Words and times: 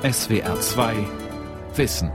SWR 0.00 0.60
2 0.60 0.94
Wissen. 1.74 2.12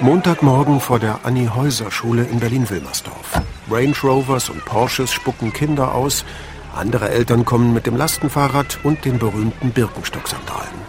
Montagmorgen 0.00 0.80
vor 0.80 0.98
der 0.98 1.20
Annie-Häuser-Schule 1.24 2.22
in 2.22 2.40
Berlin-Wilmersdorf. 2.40 3.42
Range 3.70 3.94
Rovers 4.02 4.48
und 4.48 4.64
Porsches 4.64 5.12
spucken 5.12 5.52
Kinder 5.52 5.94
aus, 5.94 6.24
andere 6.74 7.10
Eltern 7.10 7.44
kommen 7.44 7.74
mit 7.74 7.84
dem 7.84 7.96
Lastenfahrrad 7.96 8.78
und 8.82 9.04
den 9.04 9.18
berühmten 9.18 9.72
Birkenstock-Sandalen. 9.72 10.80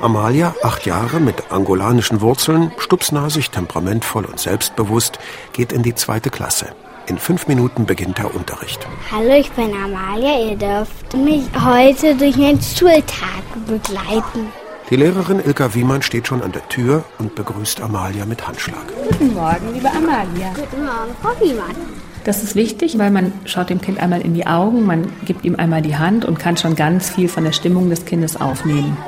Amalia, 0.00 0.54
acht 0.62 0.86
Jahre, 0.86 1.20
mit 1.20 1.52
angolanischen 1.52 2.22
Wurzeln, 2.22 2.72
stupsnasig, 2.78 3.50
temperamentvoll 3.50 4.24
und 4.24 4.40
selbstbewusst, 4.40 5.18
geht 5.52 5.72
in 5.72 5.82
die 5.82 5.94
zweite 5.94 6.30
Klasse. 6.30 6.74
In 7.08 7.16
fünf 7.16 7.48
Minuten 7.48 7.86
beginnt 7.86 8.18
der 8.18 8.34
Unterricht. 8.34 8.86
Hallo, 9.10 9.32
ich 9.32 9.50
bin 9.52 9.72
Amalia. 9.72 10.50
Ihr 10.50 10.56
dürft 10.56 11.14
mich 11.14 11.44
heute 11.58 12.14
durch 12.14 12.36
meinen 12.36 12.60
Schultag 12.60 13.42
begleiten. 13.66 14.52
Die 14.90 14.96
Lehrerin 14.96 15.40
Ilka 15.42 15.74
Wiemann 15.74 16.02
steht 16.02 16.26
schon 16.26 16.42
an 16.42 16.52
der 16.52 16.68
Tür 16.68 17.04
und 17.18 17.34
begrüßt 17.34 17.80
Amalia 17.80 18.26
mit 18.26 18.46
Handschlag. 18.46 18.84
Guten 19.08 19.32
Morgen, 19.32 19.72
liebe 19.72 19.88
Amalia. 19.88 20.52
Guten 20.54 20.84
Morgen, 20.84 21.16
Frau 21.22 21.30
Wiemann. 21.40 21.76
Das 22.24 22.42
ist 22.42 22.54
wichtig, 22.54 22.98
weil 22.98 23.10
man 23.10 23.32
schaut 23.46 23.70
dem 23.70 23.80
Kind 23.80 24.00
einmal 24.00 24.20
in 24.20 24.34
die 24.34 24.46
Augen, 24.46 24.84
man 24.84 25.10
gibt 25.24 25.46
ihm 25.46 25.56
einmal 25.56 25.80
die 25.80 25.96
Hand 25.96 26.26
und 26.26 26.38
kann 26.38 26.58
schon 26.58 26.76
ganz 26.76 27.08
viel 27.08 27.28
von 27.30 27.42
der 27.42 27.52
Stimmung 27.52 27.88
des 27.88 28.04
Kindes 28.04 28.38
aufnehmen. 28.38 28.98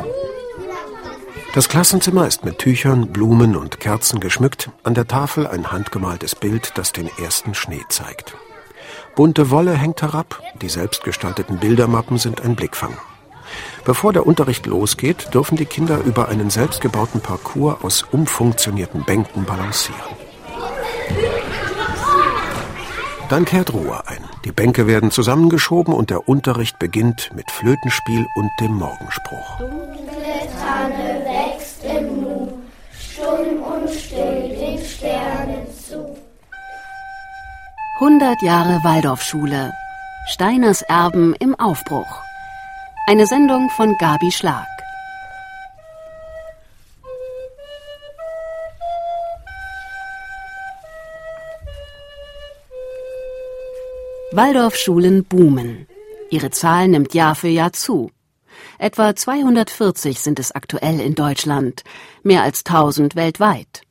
Das 1.53 1.69
Klassenzimmer 1.69 2.29
ist 2.29 2.45
mit 2.45 2.59
Tüchern, 2.59 3.09
Blumen 3.09 3.57
und 3.57 3.81
Kerzen 3.81 4.21
geschmückt. 4.21 4.71
An 4.85 4.95
der 4.95 5.09
Tafel 5.09 5.49
ein 5.49 5.73
handgemaltes 5.73 6.37
Bild, 6.37 6.73
das 6.77 6.93
den 6.93 7.11
ersten 7.21 7.55
Schnee 7.55 7.83
zeigt. 7.89 8.37
Bunte 9.17 9.51
Wolle 9.51 9.75
hängt 9.75 10.01
herab, 10.01 10.41
die 10.63 10.69
selbstgestalteten 10.69 11.59
Bildermappen 11.59 12.19
sind 12.19 12.41
ein 12.41 12.55
Blickfang. 12.55 12.97
Bevor 13.85 14.13
der 14.13 14.29
Unterricht 14.29 14.67
losgeht, 14.67 15.35
dürfen 15.35 15.57
die 15.57 15.67
Kinder 15.67 15.99
über 16.05 16.29
einen 16.29 16.51
selbstgebauten 16.51 17.21
Parcours 17.21 17.83
aus 17.83 18.05
umfunktionierten 18.13 19.05
Bänken 19.05 19.45
balancieren. 19.45 20.01
Dann 23.29 23.45
kehrt 23.45 23.73
Ruhe 23.73 24.07
ein. 24.07 24.25
Die 24.45 24.53
Bänke 24.53 24.87
werden 24.87 25.11
zusammengeschoben 25.11 25.95
und 25.95 26.11
der 26.11 26.29
Unterricht 26.29 26.79
beginnt 26.79 27.31
mit 27.35 27.51
Flötenspiel 27.51 28.27
und 28.37 28.51
dem 28.61 28.75
Morgenspruch. 28.75 29.59
Dunkle 29.59 30.49
Tanne 30.61 31.40
stumm 33.31 33.63
und 33.63 33.91
still 33.91 34.49
den 34.49 34.85
Sternen 34.85 35.67
zu. 35.87 36.17
100 38.01 38.43
Jahre 38.43 38.83
Waldorfschule. 38.83 39.73
Steiners 40.27 40.83
Erben 40.83 41.35
im 41.35 41.59
Aufbruch. 41.59 42.23
Eine 43.07 43.27
Sendung 43.27 43.71
von 43.71 43.97
Gabi 43.99 44.31
Schlag. 44.31 44.67
Waldorfschulen 54.33 55.25
boomen. 55.25 55.89
Ihre 56.31 56.51
Zahl 56.51 56.87
nimmt 56.87 57.15
Jahr 57.15 57.35
für 57.35 57.49
Jahr 57.49 57.73
zu. 57.73 58.11
Etwa 58.79 59.15
240 59.15 60.21
sind 60.21 60.39
es 60.39 60.53
aktuell 60.53 61.01
in 61.01 61.15
Deutschland, 61.15 61.83
mehr 62.23 62.43
als 62.43 62.65
1000 62.65 63.17
weltweit. 63.17 63.83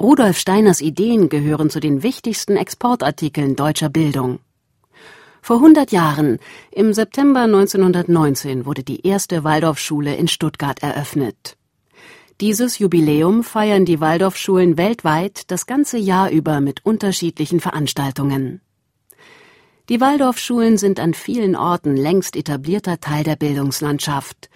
Rudolf 0.00 0.38
Steiners 0.38 0.80
Ideen 0.80 1.28
gehören 1.28 1.70
zu 1.70 1.80
den 1.80 2.02
wichtigsten 2.02 2.56
Exportartikeln 2.56 3.56
deutscher 3.56 3.88
Bildung. 3.88 4.40
Vor 5.40 5.56
100 5.56 5.92
Jahren, 5.92 6.38
im 6.72 6.92
September 6.92 7.42
1919, 7.42 8.66
wurde 8.66 8.82
die 8.82 9.06
erste 9.06 9.44
Waldorfschule 9.44 10.16
in 10.16 10.28
Stuttgart 10.28 10.82
eröffnet. 10.82 11.56
Dieses 12.40 12.78
Jubiläum 12.78 13.42
feiern 13.42 13.86
die 13.86 14.00
Waldorfschulen 14.00 14.76
weltweit 14.76 15.50
das 15.50 15.64
ganze 15.64 15.96
Jahr 15.96 16.30
über 16.30 16.60
mit 16.60 16.84
unterschiedlichen 16.84 17.60
Veranstaltungen. 17.60 18.60
Die 19.88 20.00
Waldorfschulen 20.00 20.78
sind 20.78 20.98
an 20.98 21.14
vielen 21.14 21.54
Orten 21.54 21.96
längst 21.96 22.34
etablierter 22.34 22.98
Teil 22.98 23.22
der 23.22 23.36
Bildungslandschaft. 23.36 24.50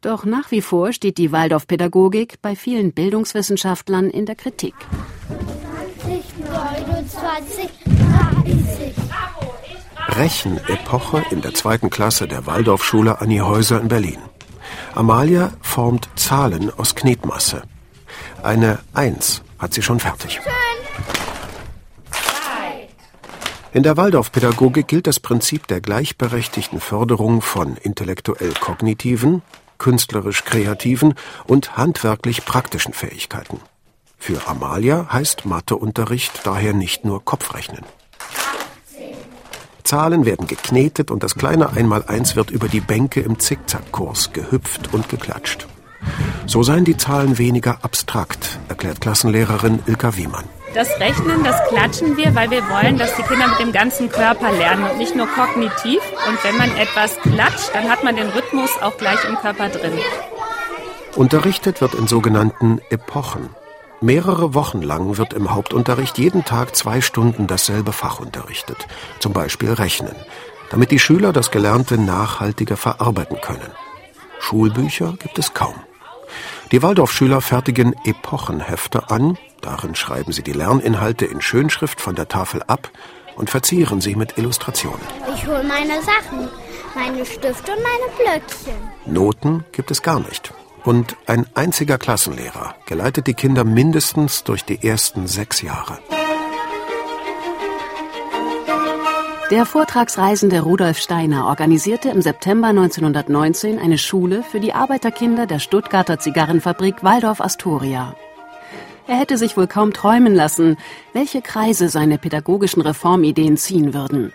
Doch 0.00 0.24
nach 0.24 0.52
wie 0.52 0.62
vor 0.62 0.92
steht 0.92 1.18
die 1.18 1.32
Waldorfpädagogik 1.32 2.40
bei 2.40 2.54
vielen 2.54 2.92
Bildungswissenschaftlern 2.92 4.08
in 4.08 4.24
der 4.24 4.36
Kritik. 4.36 4.74
29, 6.48 7.68
30. 7.88 8.94
Rechenepoche 10.10 11.24
in 11.32 11.42
der 11.42 11.54
zweiten 11.54 11.90
Klasse 11.90 12.28
der 12.28 12.46
Waldorfschule 12.46 13.20
Annie 13.20 13.40
Häuser 13.40 13.80
in 13.80 13.88
Berlin. 13.88 14.18
Amalia 14.94 15.52
formt 15.60 16.08
Zahlen 16.14 16.70
aus 16.76 16.94
Knetmasse. 16.94 17.62
Eine 18.44 18.78
Eins 18.94 19.42
hat 19.58 19.74
sie 19.74 19.82
schon 19.82 19.98
fertig. 19.98 20.40
In 23.72 23.82
der 23.82 23.98
Waldorfpädagogik 23.98 24.88
gilt 24.88 25.06
das 25.06 25.20
Prinzip 25.20 25.66
der 25.66 25.82
gleichberechtigten 25.82 26.80
Förderung 26.80 27.42
von 27.42 27.76
intellektuell 27.76 28.54
kognitiven, 28.54 29.42
künstlerisch 29.76 30.44
kreativen 30.44 31.14
und 31.46 31.76
handwerklich 31.76 32.46
praktischen 32.46 32.94
Fähigkeiten. 32.94 33.60
Für 34.16 34.48
Amalia 34.48 35.12
heißt 35.12 35.44
Matheunterricht 35.44 36.40
daher 36.44 36.72
nicht 36.72 37.04
nur 37.04 37.24
Kopfrechnen. 37.24 37.84
Zahlen 39.84 40.24
werden 40.24 40.46
geknetet 40.46 41.10
und 41.10 41.22
das 41.22 41.34
kleine 41.34 41.70
Einmaleins 41.70 42.36
wird 42.36 42.50
über 42.50 42.68
die 42.68 42.80
Bänke 42.80 43.20
im 43.20 43.38
Zickzackkurs 43.38 44.32
gehüpft 44.32 44.92
und 44.92 45.08
geklatscht. 45.08 45.66
So 46.46 46.62
seien 46.62 46.84
die 46.84 46.96
Zahlen 46.96 47.38
weniger 47.38 47.84
abstrakt, 47.84 48.58
erklärt 48.68 49.00
Klassenlehrerin 49.00 49.80
Ilka 49.86 50.16
Wiemann. 50.16 50.44
Das 50.74 50.88
Rechnen, 51.00 51.44
das 51.44 51.56
klatschen 51.68 52.16
wir, 52.16 52.34
weil 52.34 52.50
wir 52.50 52.62
wollen, 52.68 52.98
dass 52.98 53.16
die 53.16 53.22
Kinder 53.22 53.48
mit 53.48 53.58
dem 53.58 53.72
ganzen 53.72 54.10
Körper 54.10 54.52
lernen 54.52 54.84
und 54.90 54.98
nicht 54.98 55.16
nur 55.16 55.26
kognitiv. 55.26 56.00
Und 56.28 56.44
wenn 56.44 56.56
man 56.56 56.76
etwas 56.76 57.16
klatscht, 57.20 57.70
dann 57.72 57.88
hat 57.88 58.04
man 58.04 58.16
den 58.16 58.28
Rhythmus 58.28 58.70
auch 58.82 58.96
gleich 58.98 59.24
im 59.24 59.36
Körper 59.36 59.70
drin. 59.70 59.98
Unterrichtet 61.16 61.80
wird 61.80 61.94
in 61.94 62.06
sogenannten 62.06 62.80
Epochen. 62.90 63.48
Mehrere 64.00 64.54
Wochen 64.54 64.82
lang 64.82 65.16
wird 65.16 65.32
im 65.32 65.52
Hauptunterricht 65.52 66.18
jeden 66.18 66.44
Tag 66.44 66.76
zwei 66.76 67.00
Stunden 67.00 67.46
dasselbe 67.46 67.92
Fach 67.92 68.20
unterrichtet, 68.20 68.86
zum 69.18 69.32
Beispiel 69.32 69.72
Rechnen, 69.72 70.14
damit 70.70 70.92
die 70.92 71.00
Schüler 71.00 71.32
das 71.32 71.50
Gelernte 71.50 71.98
nachhaltiger 71.98 72.76
verarbeiten 72.76 73.40
können. 73.40 73.72
Schulbücher 74.38 75.14
gibt 75.18 75.38
es 75.38 75.54
kaum. 75.54 75.74
Die 76.70 76.82
Waldorfschüler 76.82 77.40
fertigen 77.40 77.94
Epochenhefte 78.04 79.10
an, 79.10 79.36
darin 79.60 79.94
schreiben 79.94 80.32
sie 80.32 80.42
die 80.42 80.52
Lerninhalte 80.52 81.26
in 81.26 81.40
Schönschrift 81.40 82.00
von 82.00 82.14
der 82.14 82.28
Tafel 82.28 82.62
ab 82.66 82.90
und 83.36 83.50
verzieren 83.50 84.00
sie 84.00 84.16
mit 84.16 84.36
Illustrationen. 84.36 85.00
Ich 85.34 85.46
hole 85.46 85.62
meine 85.62 86.00
Sachen, 86.02 86.48
meine 86.94 87.24
Stifte 87.24 87.72
und 87.72 87.82
meine 87.82 88.12
Blöckchen. 88.16 88.74
Noten 89.06 89.64
gibt 89.72 89.90
es 89.90 90.02
gar 90.02 90.20
nicht. 90.20 90.52
Und 90.84 91.16
ein 91.26 91.46
einziger 91.54 91.98
Klassenlehrer 91.98 92.74
geleitet 92.86 93.26
die 93.26 93.34
Kinder 93.34 93.64
mindestens 93.64 94.44
durch 94.44 94.64
die 94.64 94.86
ersten 94.86 95.26
sechs 95.26 95.60
Jahre. 95.62 95.98
Der 99.50 99.64
Vortragsreisende 99.64 100.60
Rudolf 100.60 100.98
Steiner 100.98 101.46
organisierte 101.46 102.10
im 102.10 102.20
September 102.20 102.68
1919 102.68 103.78
eine 103.78 103.96
Schule 103.96 104.42
für 104.42 104.60
die 104.60 104.74
Arbeiterkinder 104.74 105.46
der 105.46 105.58
Stuttgarter 105.58 106.18
Zigarrenfabrik 106.18 107.02
Waldorf 107.02 107.40
Astoria. 107.40 108.14
Er 109.08 109.16
hätte 109.16 109.38
sich 109.38 109.56
wohl 109.56 109.66
kaum 109.66 109.94
träumen 109.94 110.34
lassen, 110.34 110.76
welche 111.14 111.40
Kreise 111.40 111.88
seine 111.88 112.18
pädagogischen 112.18 112.82
Reformideen 112.82 113.56
ziehen 113.56 113.94
würden. 113.94 114.34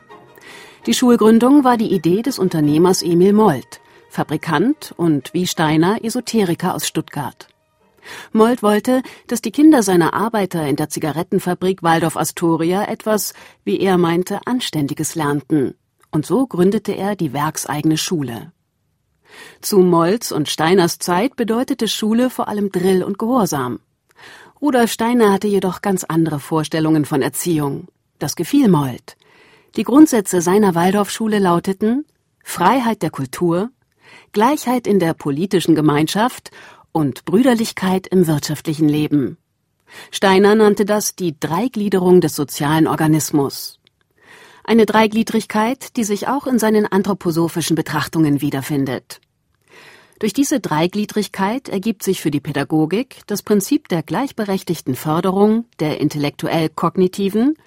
Die 0.88 0.96
Schulgründung 0.96 1.64
war 1.64 1.78
die 1.78 1.94
Idee 1.94 2.24
des 2.24 2.40
Unternehmers 2.40 3.04
Emil 3.04 3.34
Molt, 3.34 3.82
Fabrikant 4.10 4.92
und 4.98 5.32
wie 5.36 5.46
Steiner 5.46 6.04
Esoteriker 6.04 6.74
aus 6.74 6.88
Stuttgart. 6.88 7.50
Molt 8.32 8.64
wollte, 8.64 9.04
dass 9.28 9.44
die 9.44 9.52
Kinder 9.52 9.84
seiner 9.84 10.16
Arbeiter 10.16 10.66
in 10.66 10.76
der 10.76 10.90
Zigarettenfabrik 10.90 11.84
Waldorf 11.84 12.18
Astoria 12.18 12.86
etwas, 12.86 13.36
wie 13.64 13.80
er 13.80 14.00
meinte, 14.00 14.40
Anständiges 14.46 15.14
lernten. 15.14 15.76
Und 16.10 16.26
so 16.26 16.48
gründete 16.48 16.94
er 16.94 17.16
die 17.16 17.32
werkseigene 17.32 17.98
Schule. 17.98 18.52
Zu 19.62 19.80
Molls 19.80 20.32
und 20.32 20.50
Steiners 20.50 20.98
Zeit 20.98 21.36
bedeutete 21.36 21.88
Schule 21.88 22.32
vor 22.32 22.48
allem 22.48 22.72
Drill 22.72 23.04
und 23.04 23.20
Gehorsam. 23.20 23.80
Rudolf 24.64 24.94
Steiner 24.94 25.34
hatte 25.34 25.50
jedoch 25.50 25.82
ganz 25.82 26.06
andere 26.06 26.40
Vorstellungen 26.40 27.04
von 27.04 27.22
Erziehung. 27.22 27.90
Das 28.18 28.38
gefiel 28.38 28.70
Molt. 28.70 29.18
Die 29.76 29.84
Grundsätze 29.84 30.42
seiner 30.42 30.74
Waldorfschule 30.74 31.40
lauteten 31.40 32.06
Freiheit 32.42 33.02
der 33.02 33.10
Kultur, 33.10 33.72
Gleichheit 34.32 34.88
in 34.88 35.00
der 35.00 35.16
politischen 35.16 35.76
Gemeinschaft 35.76 36.52
und 36.94 37.26
Brüderlichkeit 37.26 38.08
im 38.08 38.26
wirtschaftlichen 38.26 38.88
Leben. 38.88 39.36
Steiner 40.12 40.56
nannte 40.56 40.86
das 40.86 41.18
die 41.18 41.38
Dreigliederung 41.38 42.22
des 42.22 42.34
sozialen 42.34 42.88
Organismus. 42.88 43.82
Eine 44.64 44.86
Dreigliedrigkeit, 44.86 45.98
die 45.98 46.06
sich 46.06 46.30
auch 46.30 46.48
in 46.48 46.58
seinen 46.58 46.86
anthroposophischen 46.86 47.76
Betrachtungen 47.76 48.40
wiederfindet. 48.40 49.20
Durch 50.24 50.32
diese 50.32 50.62
Dreigliedrigkeit 50.62 51.68
ergibt 51.68 52.02
sich 52.02 52.22
für 52.22 52.32
die 52.32 52.40
Pädagogik 52.40 53.24
das 53.28 53.44
Prinzip 53.44 53.90
der 53.90 54.04
gleichberechtigten 54.04 54.96
Förderung 54.96 55.66
der 55.82 56.00
intellektuell-kognitiven, 56.00 57.58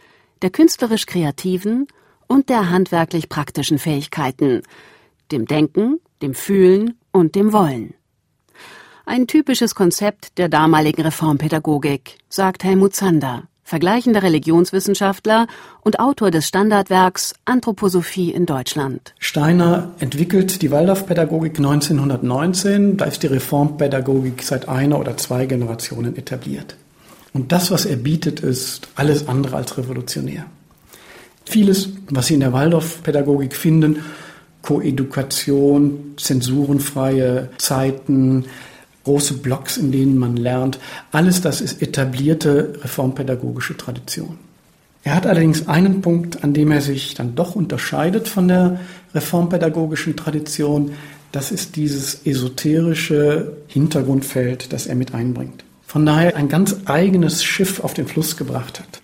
der 0.40 0.48
künstlerisch-kreativen 0.48 1.86
und 2.26 2.48
der 2.48 2.70
handwerklich-praktischen 2.70 3.78
Fähigkeiten, 3.78 4.62
dem 5.32 5.44
Denken, 5.44 6.00
dem 6.22 6.32
Fühlen 6.32 6.98
und 7.12 7.34
dem 7.34 7.52
Wollen. 7.52 7.92
Ein 9.04 9.26
typisches 9.26 9.74
Konzept 9.74 10.38
der 10.38 10.48
damaligen 10.48 11.02
Reformpädagogik, 11.02 12.16
sagt 12.30 12.64
Helmut 12.64 12.94
Zander 12.94 13.48
vergleichender 13.66 14.22
Religionswissenschaftler 14.22 15.48
und 15.82 15.98
Autor 15.98 16.30
des 16.30 16.46
Standardwerks 16.46 17.34
Anthroposophie 17.46 18.30
in 18.30 18.46
Deutschland. 18.46 19.12
Steiner 19.18 19.90
entwickelt 19.98 20.62
die 20.62 20.70
Waldorfpädagogik 20.70 21.58
1919, 21.58 22.96
da 22.96 23.06
ist 23.06 23.24
die 23.24 23.26
Reformpädagogik 23.26 24.42
seit 24.44 24.68
einer 24.68 25.00
oder 25.00 25.16
zwei 25.16 25.46
Generationen 25.46 26.16
etabliert. 26.16 26.76
Und 27.32 27.50
das, 27.50 27.72
was 27.72 27.86
er 27.86 27.96
bietet, 27.96 28.38
ist 28.38 28.88
alles 28.94 29.26
andere 29.26 29.56
als 29.56 29.76
revolutionär. 29.76 30.46
Vieles, 31.44 31.88
was 32.08 32.28
Sie 32.28 32.34
in 32.34 32.40
der 32.40 32.52
Waldorfpädagogik 32.52 33.56
finden, 33.56 34.04
Koedukation, 34.62 36.14
zensurenfreie 36.16 37.50
Zeiten, 37.58 38.46
große 39.06 39.34
Blocks, 39.34 39.76
in 39.76 39.92
denen 39.92 40.18
man 40.18 40.36
lernt. 40.36 40.80
Alles 41.12 41.40
das 41.40 41.60
ist 41.60 41.80
etablierte 41.80 42.72
reformpädagogische 42.82 43.76
Tradition. 43.76 44.36
Er 45.04 45.14
hat 45.14 45.28
allerdings 45.28 45.68
einen 45.68 46.00
Punkt, 46.00 46.42
an 46.42 46.52
dem 46.52 46.72
er 46.72 46.80
sich 46.80 47.14
dann 47.14 47.36
doch 47.36 47.54
unterscheidet 47.54 48.26
von 48.26 48.48
der 48.48 48.80
reformpädagogischen 49.14 50.16
Tradition. 50.16 50.90
Das 51.30 51.52
ist 51.52 51.76
dieses 51.76 52.26
esoterische 52.26 53.58
Hintergrundfeld, 53.68 54.72
das 54.72 54.88
er 54.88 54.96
mit 54.96 55.14
einbringt. 55.14 55.62
Von 55.86 56.04
daher 56.04 56.34
ein 56.34 56.48
ganz 56.48 56.74
eigenes 56.86 57.44
Schiff 57.44 57.78
auf 57.78 57.94
den 57.94 58.08
Fluss 58.08 58.36
gebracht 58.36 58.80
hat. 58.80 59.00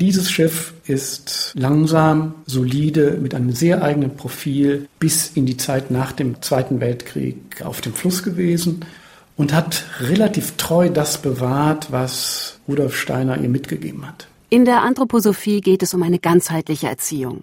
Dieses 0.00 0.30
Schiff 0.30 0.72
ist 0.86 1.52
langsam, 1.54 2.36
solide, 2.46 3.18
mit 3.20 3.34
einem 3.34 3.52
sehr 3.52 3.82
eigenen 3.82 4.16
Profil 4.16 4.88
bis 4.98 5.32
in 5.34 5.44
die 5.44 5.58
Zeit 5.58 5.90
nach 5.90 6.12
dem 6.12 6.40
Zweiten 6.40 6.80
Weltkrieg 6.80 7.60
auf 7.62 7.82
dem 7.82 7.92
Fluss 7.92 8.22
gewesen 8.22 8.80
und 9.36 9.52
hat 9.52 9.84
relativ 10.00 10.56
treu 10.56 10.90
das 10.90 11.20
bewahrt, 11.20 11.90
was 11.90 12.58
Rudolf 12.68 12.96
Steiner 12.96 13.40
ihr 13.40 13.48
mitgegeben 13.48 14.06
hat. 14.06 14.28
In 14.50 14.64
der 14.64 14.82
Anthroposophie 14.82 15.60
geht 15.60 15.82
es 15.82 15.94
um 15.94 16.02
eine 16.02 16.18
ganzheitliche 16.18 16.88
Erziehung. 16.88 17.42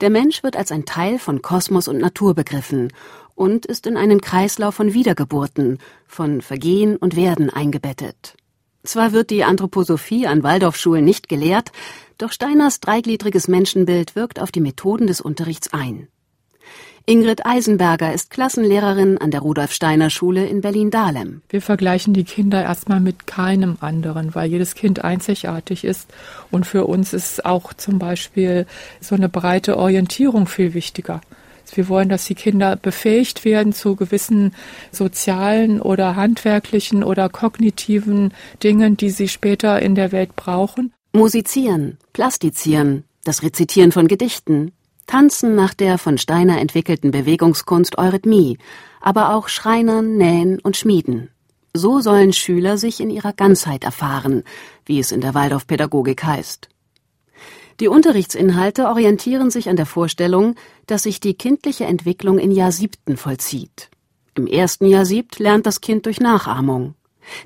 Der 0.00 0.10
Mensch 0.10 0.42
wird 0.42 0.56
als 0.56 0.72
ein 0.72 0.86
Teil 0.86 1.18
von 1.18 1.42
Kosmos 1.42 1.88
und 1.88 1.98
Natur 1.98 2.34
begriffen 2.34 2.92
und 3.34 3.66
ist 3.66 3.86
in 3.86 3.96
einen 3.96 4.20
Kreislauf 4.20 4.74
von 4.74 4.94
Wiedergeburten, 4.94 5.78
von 6.06 6.40
Vergehen 6.40 6.96
und 6.96 7.16
Werden 7.16 7.50
eingebettet. 7.50 8.34
Zwar 8.84 9.12
wird 9.12 9.30
die 9.30 9.44
Anthroposophie 9.44 10.26
an 10.26 10.42
Waldorfschulen 10.42 11.04
nicht 11.04 11.28
gelehrt, 11.28 11.72
doch 12.18 12.32
Steiners 12.32 12.80
dreigliedriges 12.80 13.48
Menschenbild 13.48 14.16
wirkt 14.16 14.40
auf 14.40 14.50
die 14.50 14.60
Methoden 14.60 15.06
des 15.06 15.20
Unterrichts 15.20 15.72
ein. 15.72 16.08
Ingrid 17.08 17.46
Eisenberger 17.46 18.12
ist 18.12 18.30
Klassenlehrerin 18.30 19.18
an 19.18 19.30
der 19.30 19.38
Rudolf 19.38 19.70
Steiner 19.70 20.10
Schule 20.10 20.44
in 20.44 20.60
Berlin-Dahlem. 20.60 21.40
Wir 21.48 21.62
vergleichen 21.62 22.14
die 22.14 22.24
Kinder 22.24 22.60
erstmal 22.64 22.98
mit 22.98 23.28
keinem 23.28 23.76
anderen, 23.78 24.34
weil 24.34 24.50
jedes 24.50 24.74
Kind 24.74 25.04
einzigartig 25.04 25.84
ist. 25.84 26.12
Und 26.50 26.66
für 26.66 26.86
uns 26.86 27.12
ist 27.12 27.46
auch 27.46 27.72
zum 27.74 28.00
Beispiel 28.00 28.66
so 29.00 29.14
eine 29.14 29.28
breite 29.28 29.76
Orientierung 29.76 30.48
viel 30.48 30.74
wichtiger. 30.74 31.20
Wir 31.72 31.88
wollen, 31.88 32.08
dass 32.08 32.24
die 32.24 32.34
Kinder 32.34 32.74
befähigt 32.74 33.44
werden 33.44 33.72
zu 33.72 33.94
gewissen 33.94 34.52
sozialen 34.90 35.80
oder 35.80 36.16
handwerklichen 36.16 37.04
oder 37.04 37.28
kognitiven 37.28 38.34
Dingen, 38.64 38.96
die 38.96 39.10
sie 39.10 39.28
später 39.28 39.80
in 39.80 39.94
der 39.94 40.10
Welt 40.10 40.34
brauchen. 40.34 40.92
Musizieren, 41.12 41.98
plastizieren, 42.12 43.04
das 43.22 43.44
Rezitieren 43.44 43.92
von 43.92 44.08
Gedichten, 44.08 44.72
Tanzen 45.06 45.54
nach 45.54 45.74
der 45.74 45.98
von 45.98 46.18
Steiner 46.18 46.60
entwickelten 46.60 47.10
Bewegungskunst 47.10 47.98
Eurythmie, 47.98 48.58
aber 49.00 49.34
auch 49.34 49.48
Schreinern, 49.48 50.16
Nähen 50.16 50.58
und 50.58 50.76
Schmieden. 50.76 51.30
So 51.72 52.00
sollen 52.00 52.32
Schüler 52.32 52.78
sich 52.78 53.00
in 53.00 53.10
ihrer 53.10 53.32
Ganzheit 53.32 53.84
erfahren, 53.84 54.42
wie 54.84 54.98
es 54.98 55.12
in 55.12 55.20
der 55.20 55.34
Waldorfpädagogik 55.34 56.24
heißt. 56.24 56.68
Die 57.80 57.88
Unterrichtsinhalte 57.88 58.86
orientieren 58.86 59.50
sich 59.50 59.68
an 59.68 59.76
der 59.76 59.84
Vorstellung, 59.84 60.54
dass 60.86 61.02
sich 61.02 61.20
die 61.20 61.34
kindliche 61.34 61.84
Entwicklung 61.84 62.38
in 62.38 62.50
Jahr 62.50 62.72
siebten 62.72 63.18
vollzieht. 63.18 63.90
Im 64.34 64.46
ersten 64.46 64.86
Jahr 64.86 65.04
siebt 65.04 65.38
lernt 65.38 65.66
das 65.66 65.80
Kind 65.80 66.06
durch 66.06 66.18
Nachahmung. 66.18 66.94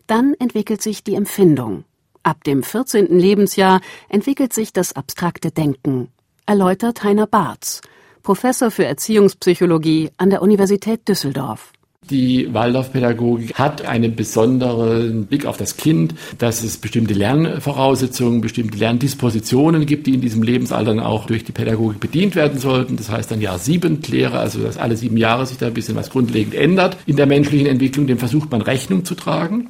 Dann 0.06 0.34
entwickelt 0.34 0.82
sich 0.82 1.02
die 1.02 1.14
Empfindung. 1.14 1.84
Ab 2.22 2.44
dem 2.44 2.62
14. 2.62 3.18
Lebensjahr 3.18 3.80
entwickelt 4.08 4.52
sich 4.52 4.72
das 4.72 4.92
abstrakte 4.92 5.50
Denken, 5.50 6.08
erläutert 6.50 7.04
Heiner 7.04 7.28
Barz, 7.28 7.80
Professor 8.24 8.72
für 8.72 8.84
Erziehungspsychologie 8.84 10.10
an 10.16 10.30
der 10.30 10.42
Universität 10.42 11.06
Düsseldorf. 11.06 11.70
Die 12.10 12.52
Waldorfpädagogik 12.52 13.54
hat 13.54 13.84
einen 13.86 14.16
besonderen 14.16 15.26
Blick 15.26 15.46
auf 15.46 15.58
das 15.58 15.76
Kind, 15.76 16.16
dass 16.38 16.64
es 16.64 16.78
bestimmte 16.78 17.14
Lernvoraussetzungen, 17.14 18.40
bestimmte 18.40 18.78
Lerndispositionen 18.78 19.86
gibt, 19.86 20.08
die 20.08 20.14
in 20.14 20.20
diesem 20.20 20.42
Lebensalter 20.42 20.86
dann 20.86 20.98
auch 20.98 21.26
durch 21.26 21.44
die 21.44 21.52
Pädagogik 21.52 22.00
bedient 22.00 22.34
werden 22.34 22.58
sollten. 22.58 22.96
Das 22.96 23.10
heißt 23.10 23.30
dann 23.30 23.40
Jahr 23.40 23.60
sieben 23.60 24.02
Lehre, 24.08 24.40
also 24.40 24.60
dass 24.60 24.76
alle 24.76 24.96
sieben 24.96 25.18
Jahre 25.18 25.46
sich 25.46 25.58
da 25.58 25.68
ein 25.68 25.74
bisschen 25.74 25.94
was 25.94 26.10
grundlegend 26.10 26.54
ändert 26.54 26.96
in 27.06 27.14
der 27.14 27.26
menschlichen 27.26 27.68
Entwicklung. 27.68 28.08
Dem 28.08 28.18
versucht 28.18 28.50
man 28.50 28.60
Rechnung 28.60 29.04
zu 29.04 29.14
tragen. 29.14 29.68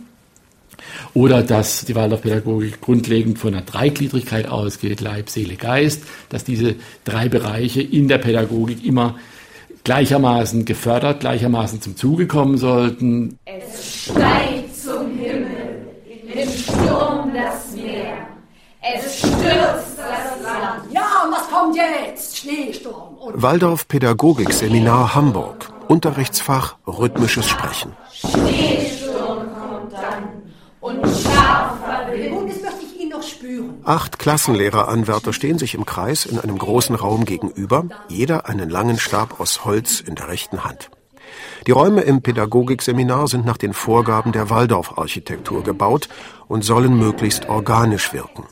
Oder 1.15 1.43
dass 1.43 1.85
die 1.85 1.95
Waldorfpädagogik 1.95 2.81
grundlegend 2.81 3.39
von 3.39 3.55
einer 3.55 3.65
Dreigliedrigkeit 3.65 4.49
ausgeht, 4.49 5.01
Leib, 5.01 5.29
Seele, 5.29 5.57
Geist, 5.57 6.03
dass 6.29 6.45
diese 6.45 6.77
drei 7.05 7.29
Bereiche 7.29 7.83
in 7.83 8.09
der 8.09 8.19
Pädagogik 8.19 8.85
immer 8.85 9.17
gleichermaßen 9.85 10.65
gefördert, 10.65 11.21
gleichermaßen 11.21 11.81
zum 11.81 11.97
Zuge 11.97 12.27
kommen 12.27 12.59
sollten. 12.59 13.39
Es 13.45 14.05
steigt 14.05 14.77
zum 14.77 15.19
Himmel, 15.19 15.87
im 16.33 16.49
Sturm 16.49 17.33
das 17.35 17.75
Meer. 17.75 18.29
Es 18.83 19.19
stürzt 19.19 19.99
das 19.99 20.43
Land. 20.43 20.93
Ja, 20.93 21.25
und 21.25 21.33
was 21.33 21.49
kommt 21.51 21.77
jetzt? 21.77 22.39
Schneesturm. 22.39 23.17
Waldorf 23.35 23.89
Pädagogik 23.89 24.53
Seminar 24.53 25.15
Hamburg. 25.15 25.73
Unterrichtsfach 25.89 26.77
Rhythmisches 26.87 27.49
Sprechen. 27.49 27.93
Schneesturm 28.13 29.00
und 30.99 31.07
scharfer 31.07 32.13
Wind. 32.13 32.37
Und 32.37 32.49
das 32.49 32.63
möchte 32.63 32.85
ich 32.85 33.01
ihn 33.01 33.09
noch 33.11 33.23
spüren. 33.23 33.75
Acht 33.85 34.19
Klassenlehreranwärter 34.19 35.33
stehen 35.33 35.59
sich 35.59 35.75
im 35.75 35.87
Kreis 35.87 36.27
in 36.27 36.39
einem 36.39 36.59
großen 36.59 36.95
Raum 36.95 37.25
gegenüber, 37.25 37.85
jeder 38.09 38.49
einen 38.49 38.71
langen 38.71 38.99
Stab 38.99 39.41
aus 39.41 39.65
Holz 39.65 40.01
in 40.01 40.15
der 40.15 40.29
rechten 40.29 40.65
Hand. 40.65 40.91
Die 41.67 41.73
Räume 41.73 42.03
im 42.03 42.23
Pädagogikseminar 42.23 43.29
sind 43.29 43.45
nach 43.47 43.57
den 43.57 43.75
Vorgaben 43.75 44.33
der 44.33 44.51
Waldorf-Architektur 44.51 45.63
gebaut 45.63 46.09
und 46.49 46.65
sollen 46.65 46.99
möglichst 46.99 47.49
organisch 47.49 48.13
wirken. 48.13 48.45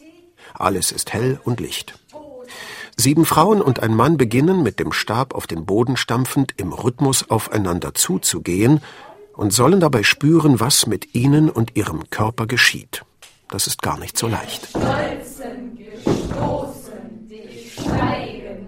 Alles 0.54 0.92
ist 0.92 1.12
hell 1.12 1.40
und 1.44 1.60
licht. 1.60 1.98
Sieben 2.96 3.24
Frauen 3.24 3.62
und 3.62 3.80
ein 3.80 3.94
Mann 3.94 4.16
beginnen 4.16 4.64
mit 4.64 4.80
dem 4.80 4.92
Stab 4.92 5.34
auf 5.34 5.46
den 5.46 5.64
Boden 5.64 5.96
stampfend 5.96 6.54
im 6.56 6.72
Rhythmus 6.72 7.30
aufeinander 7.30 7.94
zuzugehen 7.94 8.80
und 9.38 9.52
sollen 9.52 9.78
dabei 9.78 10.02
spüren, 10.02 10.58
was 10.58 10.88
mit 10.88 11.14
ihnen 11.14 11.48
und 11.48 11.76
ihrem 11.76 12.10
Körper 12.10 12.48
geschieht. 12.48 13.04
Das 13.48 13.68
ist 13.68 13.82
gar 13.82 13.96
nicht 13.96 14.18
so 14.18 14.26
leicht. 14.26 14.68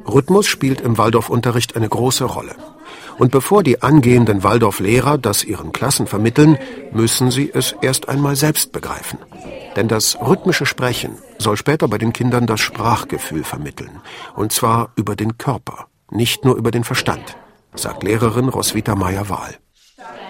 Rhythmus 0.07 0.47
spielt 0.47 0.81
im 0.81 0.97
Waldorfunterricht 0.97 1.75
eine 1.75 1.89
große 1.89 2.25
Rolle. 2.25 2.55
Und 3.19 3.33
bevor 3.33 3.65
die 3.65 3.83
angehenden 3.83 4.45
Waldorflehrer 4.45 5.19
das 5.19 5.43
ihren 5.43 5.73
Klassen 5.73 6.07
vermitteln, 6.07 6.57
müssen 6.93 7.33
sie 7.33 7.51
es 7.53 7.75
erst 7.83 8.09
einmal 8.09 8.37
selbst 8.37 8.71
begreifen. 8.71 9.19
Denn 9.75 9.89
das 9.89 10.21
rhythmische 10.21 10.67
Sprechen 10.67 11.19
soll 11.39 11.57
später 11.57 11.89
bei 11.89 11.99
den 11.99 12.13
Kindern 12.13 12.47
das 12.47 12.61
Sprachgefühl 12.61 13.43
vermitteln. 13.43 14.01
Und 14.37 14.53
zwar 14.53 14.93
über 14.95 15.17
den 15.17 15.37
Körper, 15.37 15.89
nicht 16.13 16.45
nur 16.45 16.55
über 16.55 16.71
den 16.71 16.85
Verstand, 16.85 17.37
sagt 17.75 18.05
Lehrerin 18.05 18.49
Roswitha 18.49 18.95
Meyer-Wahl. 18.95 19.59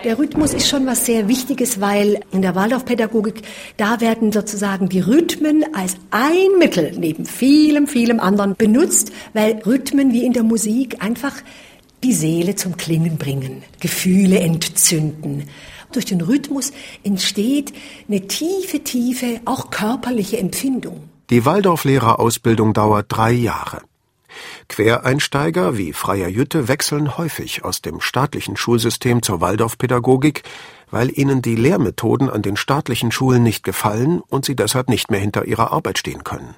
Der 0.03 0.19
Rhythmus 0.19 0.55
ist 0.55 0.67
schon 0.67 0.87
was 0.87 1.05
sehr 1.05 1.29
Wichtiges, 1.29 1.79
weil 1.79 2.21
in 2.33 2.41
der 2.41 2.55
Waldorfpädagogik, 2.55 3.43
da 3.77 4.01
werden 4.01 4.33
sozusagen 4.33 4.89
die 4.89 5.01
Rhythmen 5.01 5.63
als 5.75 5.99
ein 6.11 6.59
Mittel 6.59 6.93
neben 6.99 7.27
vielem, 7.27 7.87
vielem 7.87 8.19
anderen 8.19 8.57
benutzt, 8.57 9.13
weil 9.35 9.61
Rhythmen 9.67 10.15
wie 10.15 10.25
in 10.25 10.33
der 10.33 10.43
Musik 10.43 11.03
einfach 11.05 11.35
die 12.03 12.15
Seele 12.15 12.55
zum 12.55 12.79
Klingen 12.79 13.19
bringen, 13.19 13.63
Gefühle 13.81 14.41
entzünden. 14.41 15.45
Durch 15.93 16.07
den 16.07 16.23
Rhythmus 16.23 16.73
entsteht 17.05 17.75
eine 18.09 18.27
tiefe, 18.27 18.83
tiefe, 18.83 19.41
auch 19.45 19.71
körperliche 19.71 20.39
Empfindung. 20.39 21.11
Die 21.29 21.45
Waldorflehrerausbildung 21.45 22.73
dauert 22.73 23.07
drei 23.11 23.33
Jahre. 23.33 23.83
Quereinsteiger 24.69 25.77
wie 25.77 25.93
Freier 25.93 26.29
Jütte 26.29 26.69
wechseln 26.69 27.17
häufig 27.19 27.65
aus 27.65 27.83
dem 27.83 28.01
staatlichen 28.01 28.57
Schulsystem 28.57 29.23
zur 29.23 29.41
Waldorfpädagogik, 29.41 30.43
weil 30.91 31.17
ihnen 31.17 31.43
die 31.43 31.57
Lehrmethoden 31.57 32.31
an 32.31 32.43
den 32.43 32.57
staatlichen 32.57 33.13
Schulen 33.13 33.43
nicht 33.43 33.65
gefallen 33.65 34.21
und 34.29 34.45
sie 34.45 34.57
deshalb 34.57 34.89
nicht 34.89 35.11
mehr 35.11 35.21
hinter 35.21 35.45
ihrer 35.45 35.73
Arbeit 35.73 35.99
stehen 35.99 36.25
können. 36.25 36.55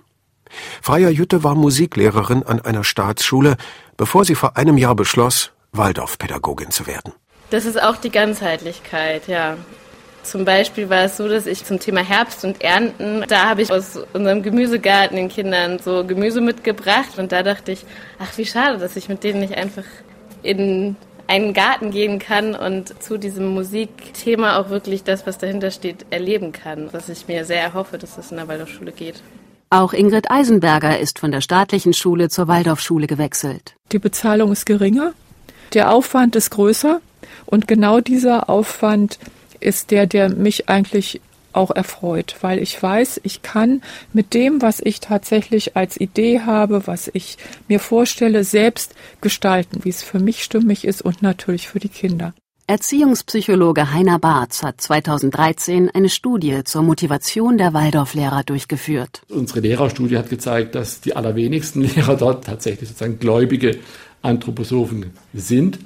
Freier 0.82 1.10
Jütte 1.10 1.42
war 1.42 1.54
Musiklehrerin 1.54 2.42
an 2.42 2.60
einer 2.60 2.84
Staatsschule, 2.84 3.56
bevor 3.96 4.24
sie 4.24 4.34
vor 4.34 4.56
einem 4.56 4.78
Jahr 4.78 4.94
beschloss, 4.94 5.52
Waldorfpädagogin 5.72 6.70
zu 6.70 6.86
werden. 6.86 7.12
Das 7.50 7.64
ist 7.66 7.82
auch 7.82 7.96
die 7.96 8.10
Ganzheitlichkeit, 8.10 9.28
ja. 9.28 9.56
Zum 10.22 10.44
Beispiel 10.44 10.88
war 10.88 11.04
es 11.04 11.16
so, 11.16 11.28
dass 11.28 11.46
ich 11.46 11.64
zum 11.64 11.80
Thema 11.80 12.00
Herbst 12.00 12.44
und 12.44 12.62
Ernten, 12.62 13.24
da 13.28 13.48
habe 13.50 13.62
ich 13.62 13.72
aus 13.72 13.98
unserem 14.12 14.42
Gemüsegarten 14.42 15.16
den 15.16 15.28
Kindern 15.28 15.78
so 15.78 16.04
Gemüse 16.04 16.40
mitgebracht 16.40 17.18
und 17.18 17.32
da 17.32 17.42
dachte 17.42 17.72
ich, 17.72 17.84
ach 18.18 18.38
wie 18.38 18.46
schade, 18.46 18.78
dass 18.78 18.96
ich 18.96 19.08
mit 19.08 19.24
denen 19.24 19.40
nicht 19.40 19.56
einfach 19.56 19.84
in 20.42 20.96
einen 21.26 21.54
Garten 21.54 21.90
gehen 21.90 22.18
kann 22.18 22.54
und 22.54 23.02
zu 23.02 23.18
diesem 23.18 23.46
Musikthema 23.48 24.58
auch 24.58 24.68
wirklich 24.70 25.02
das, 25.02 25.26
was 25.26 25.38
dahinter 25.38 25.70
steht, 25.70 26.06
erleben 26.10 26.52
kann. 26.52 26.90
Was 26.92 27.08
ich 27.08 27.26
mir 27.26 27.44
sehr 27.44 27.62
erhoffe, 27.62 27.98
dass 27.98 28.16
das 28.16 28.30
in 28.30 28.36
der 28.36 28.48
Waldorfschule 28.48 28.92
geht. 28.92 29.22
Auch 29.70 29.94
Ingrid 29.94 30.30
Eisenberger 30.30 30.98
ist 30.98 31.18
von 31.18 31.32
der 31.32 31.40
staatlichen 31.40 31.94
Schule 31.94 32.28
zur 32.28 32.48
Waldorfschule 32.48 33.06
gewechselt. 33.06 33.74
Die 33.92 33.98
Bezahlung 33.98 34.52
ist 34.52 34.66
geringer, 34.66 35.14
der 35.72 35.90
Aufwand 35.90 36.36
ist 36.36 36.50
größer 36.50 37.00
und 37.46 37.66
genau 37.66 38.00
dieser 38.00 38.50
Aufwand 38.50 39.18
ist 39.62 39.90
der, 39.90 40.06
der 40.06 40.28
mich 40.28 40.68
eigentlich 40.68 41.20
auch 41.52 41.70
erfreut, 41.70 42.36
weil 42.40 42.58
ich 42.58 42.82
weiß, 42.82 43.20
ich 43.24 43.42
kann 43.42 43.82
mit 44.12 44.34
dem, 44.34 44.62
was 44.62 44.80
ich 44.80 45.00
tatsächlich 45.00 45.76
als 45.76 46.00
Idee 46.00 46.40
habe, 46.40 46.86
was 46.86 47.10
ich 47.12 47.36
mir 47.68 47.78
vorstelle, 47.78 48.44
selbst 48.44 48.94
gestalten, 49.20 49.80
wie 49.84 49.90
es 49.90 50.02
für 50.02 50.18
mich 50.18 50.42
stimmig 50.42 50.86
ist 50.86 51.02
und 51.02 51.22
natürlich 51.22 51.68
für 51.68 51.78
die 51.78 51.88
Kinder. 51.88 52.32
Erziehungspsychologe 52.68 53.92
Heiner 53.92 54.18
Barth 54.18 54.62
hat 54.62 54.80
2013 54.80 55.90
eine 55.90 56.08
Studie 56.08 56.62
zur 56.64 56.82
Motivation 56.82 57.58
der 57.58 57.74
Waldorflehrer 57.74 58.44
durchgeführt. 58.44 59.22
Unsere 59.28 59.60
Lehrerstudie 59.60 60.16
hat 60.16 60.30
gezeigt, 60.30 60.74
dass 60.74 61.00
die 61.00 61.14
allerwenigsten 61.14 61.82
Lehrer 61.94 62.16
dort 62.16 62.44
tatsächlich 62.44 62.88
sozusagen 62.88 63.18
gläubige 63.18 63.78
Anthroposophen 64.22 65.10
sind. 65.34 65.80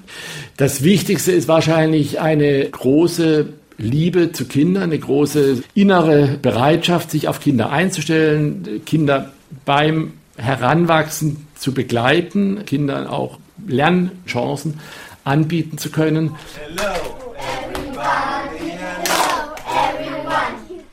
Das 0.59 0.85
Wichtigste 0.85 1.33
ist 1.33 1.49
wahrscheinlich 1.49 2.21
eine 2.21 2.69
große 2.69 3.49
Liebe 3.79 4.33
zu 4.33 4.47
Kindern, 4.47 4.85
eine 4.85 4.99
große 4.99 5.63
innere 5.75 6.39
Bereitschaft, 6.41 7.11
sich 7.11 7.29
auf 7.29 7.41
Kinder 7.41 7.71
einzustellen, 7.71 8.83
Kinder 8.87 9.33
beim 9.65 10.15
Heranwachsen 10.37 11.47
zu 11.55 11.73
begleiten, 11.73 12.65
Kindern 12.65 13.07
auch 13.07 13.39
Lernchancen 13.67 14.81
anbieten 15.25 15.79
zu 15.79 15.91
können. 15.91 16.35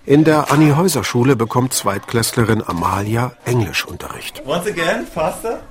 In 0.06 0.26
der 0.26 0.52
Annie-Häuser-Schule 0.52 1.38
bekommt 1.38 1.74
Zweitklässlerin 1.74 2.62
Amalia 2.66 3.34
Englischunterricht. 3.46 4.44
Once 4.46 4.68
again, 4.68 5.08
faster? 5.08 5.62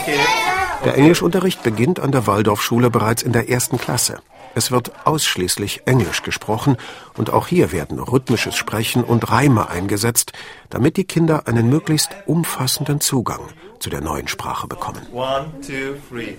Okay. 0.00 0.16
Der 0.84 0.96
Englischunterricht 0.96 1.62
beginnt 1.62 2.00
an 2.00 2.12
der 2.12 2.26
Waldorfschule 2.26 2.88
bereits 2.88 3.22
in 3.22 3.32
der 3.32 3.50
ersten 3.50 3.76
Klasse. 3.76 4.20
Es 4.54 4.70
wird 4.70 5.06
ausschließlich 5.06 5.82
Englisch 5.86 6.22
gesprochen 6.22 6.76
und 7.16 7.30
auch 7.30 7.46
hier 7.46 7.72
werden 7.72 7.98
rhythmisches 7.98 8.56
Sprechen 8.56 9.04
und 9.04 9.30
Reime 9.30 9.68
eingesetzt, 9.68 10.32
damit 10.70 10.96
die 10.96 11.04
Kinder 11.04 11.46
einen 11.46 11.68
möglichst 11.68 12.10
umfassenden 12.26 13.00
Zugang 13.00 13.40
zu 13.78 13.90
der 13.90 14.00
neuen 14.00 14.28
Sprache 14.28 14.66
bekommen. 14.66 15.06
One, 15.12 15.52
two, 15.60 15.94
three. 16.08 16.34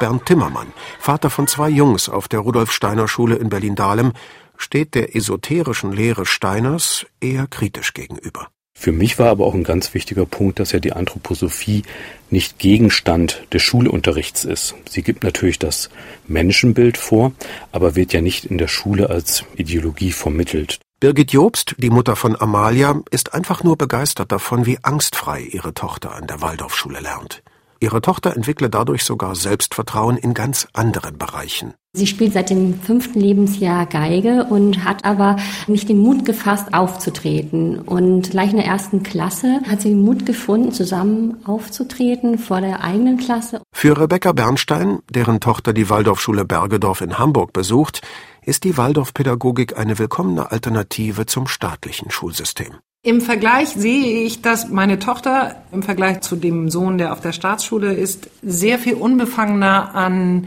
Bernd 0.00 0.26
Timmermann, 0.26 0.72
Vater 0.98 1.30
von 1.30 1.46
zwei 1.46 1.68
Jungs 1.68 2.08
auf 2.08 2.26
der 2.26 2.40
Rudolf 2.40 2.72
Steiner 2.72 3.06
Schule 3.06 3.36
in 3.36 3.48
Berlin-Dahlem, 3.48 4.12
steht 4.56 4.94
der 4.94 5.14
esoterischen 5.14 5.92
Lehre 5.92 6.26
Steiners 6.26 7.06
eher 7.20 7.46
kritisch 7.46 7.94
gegenüber. 7.94 8.48
Für 8.82 8.90
mich 8.90 9.16
war 9.20 9.28
aber 9.28 9.46
auch 9.46 9.54
ein 9.54 9.62
ganz 9.62 9.94
wichtiger 9.94 10.26
Punkt, 10.26 10.58
dass 10.58 10.72
ja 10.72 10.80
die 10.80 10.92
Anthroposophie 10.92 11.84
nicht 12.30 12.58
Gegenstand 12.58 13.46
des 13.52 13.62
Schulunterrichts 13.62 14.42
ist. 14.42 14.74
Sie 14.90 15.02
gibt 15.02 15.22
natürlich 15.22 15.60
das 15.60 15.88
Menschenbild 16.26 16.98
vor, 16.98 17.30
aber 17.70 17.94
wird 17.94 18.12
ja 18.12 18.20
nicht 18.20 18.44
in 18.44 18.58
der 18.58 18.66
Schule 18.66 19.08
als 19.08 19.44
Ideologie 19.54 20.10
vermittelt. 20.10 20.80
Birgit 20.98 21.30
Jobst, 21.30 21.76
die 21.78 21.90
Mutter 21.90 22.16
von 22.16 22.34
Amalia, 22.34 23.00
ist 23.12 23.34
einfach 23.34 23.62
nur 23.62 23.78
begeistert 23.78 24.32
davon, 24.32 24.66
wie 24.66 24.80
angstfrei 24.82 25.42
ihre 25.42 25.74
Tochter 25.74 26.16
an 26.16 26.26
der 26.26 26.40
Waldorfschule 26.40 26.98
lernt. 26.98 27.44
Ihre 27.82 28.00
Tochter 28.00 28.36
entwickle 28.36 28.70
dadurch 28.70 29.02
sogar 29.02 29.34
Selbstvertrauen 29.34 30.16
in 30.16 30.34
ganz 30.34 30.68
anderen 30.72 31.18
Bereichen. 31.18 31.74
Sie 31.94 32.06
spielt 32.06 32.32
seit 32.32 32.48
dem 32.48 32.80
fünften 32.80 33.18
Lebensjahr 33.18 33.86
Geige 33.86 34.44
und 34.44 34.84
hat 34.84 35.04
aber 35.04 35.36
nicht 35.66 35.88
den 35.88 35.98
Mut 35.98 36.24
gefasst, 36.24 36.72
aufzutreten. 36.72 37.80
Und 37.80 38.30
gleich 38.30 38.50
in 38.52 38.58
der 38.58 38.66
ersten 38.66 39.02
Klasse 39.02 39.60
hat 39.68 39.82
sie 39.82 39.88
den 39.88 40.02
Mut 40.02 40.24
gefunden, 40.24 40.70
zusammen 40.70 41.38
aufzutreten 41.44 42.38
vor 42.38 42.60
der 42.60 42.84
eigenen 42.84 43.16
Klasse. 43.16 43.60
Für 43.74 44.00
Rebecca 44.00 44.30
Bernstein, 44.30 45.00
deren 45.10 45.40
Tochter 45.40 45.72
die 45.72 45.90
Waldorfschule 45.90 46.44
Bergedorf 46.44 47.00
in 47.00 47.18
Hamburg 47.18 47.52
besucht, 47.52 48.00
ist 48.44 48.64
die 48.64 48.76
Waldorfpädagogik 48.76 49.78
eine 49.78 49.98
willkommene 49.98 50.50
Alternative 50.50 51.26
zum 51.26 51.46
staatlichen 51.46 52.10
Schulsystem. 52.10 52.74
Im 53.04 53.20
Vergleich 53.20 53.70
sehe 53.70 54.24
ich, 54.24 54.42
dass 54.42 54.68
meine 54.68 55.00
Tochter 55.00 55.56
im 55.72 55.82
Vergleich 55.82 56.20
zu 56.20 56.36
dem 56.36 56.70
Sohn, 56.70 56.98
der 56.98 57.12
auf 57.12 57.20
der 57.20 57.32
Staatsschule 57.32 57.92
ist, 57.92 58.30
sehr 58.42 58.78
viel 58.78 58.94
unbefangener 58.94 59.94
an 59.94 60.46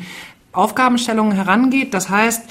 Aufgabenstellungen 0.54 1.34
herangeht. 1.34 1.94
Das 1.94 2.10
heißt, 2.10 2.44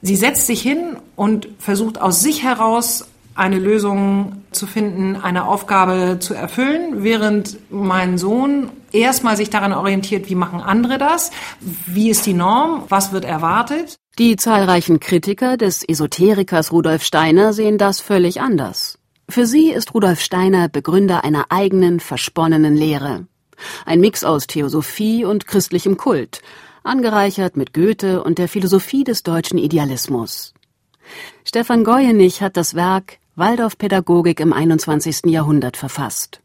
sie 0.00 0.16
setzt 0.16 0.46
sich 0.46 0.62
hin 0.62 0.96
und 1.16 1.48
versucht 1.58 2.00
aus 2.00 2.20
sich 2.22 2.42
heraus 2.42 3.06
eine 3.34 3.58
Lösung 3.58 4.42
zu 4.52 4.66
finden, 4.66 5.16
eine 5.16 5.46
Aufgabe 5.46 6.18
zu 6.18 6.34
erfüllen, 6.34 7.02
während 7.02 7.58
mein 7.70 8.18
Sohn 8.18 8.70
erstmal 8.92 9.36
sich 9.36 9.50
daran 9.50 9.72
orientiert, 9.72 10.28
wie 10.28 10.34
machen 10.34 10.60
andere 10.60 10.98
das, 10.98 11.30
wie 11.60 12.10
ist 12.10 12.26
die 12.26 12.34
Norm, 12.34 12.84
was 12.88 13.12
wird 13.12 13.24
erwartet. 13.24 13.96
Die 14.18 14.36
zahlreichen 14.36 15.00
Kritiker 15.00 15.56
des 15.56 15.88
Esoterikers 15.88 16.70
Rudolf 16.70 17.02
Steiner 17.02 17.54
sehen 17.54 17.78
das 17.78 18.02
völlig 18.02 18.42
anders. 18.42 18.98
Für 19.26 19.46
sie 19.46 19.70
ist 19.70 19.94
Rudolf 19.94 20.20
Steiner 20.20 20.68
Begründer 20.68 21.24
einer 21.24 21.46
eigenen, 21.48 21.98
versponnenen 21.98 22.76
Lehre. 22.76 23.26
Ein 23.86 24.00
Mix 24.00 24.22
aus 24.22 24.46
Theosophie 24.46 25.24
und 25.24 25.46
christlichem 25.46 25.96
Kult, 25.96 26.42
angereichert 26.82 27.56
mit 27.56 27.72
Goethe 27.72 28.22
und 28.22 28.36
der 28.36 28.48
Philosophie 28.48 29.02
des 29.02 29.22
deutschen 29.22 29.56
Idealismus. 29.56 30.52
Stefan 31.44 31.82
Goyenich 31.82 32.42
hat 32.42 32.58
das 32.58 32.74
Werk 32.74 33.16
Waldorfpädagogik 33.36 34.40
im 34.40 34.52
21. 34.52 35.22
Jahrhundert 35.24 35.78
verfasst. 35.78 36.42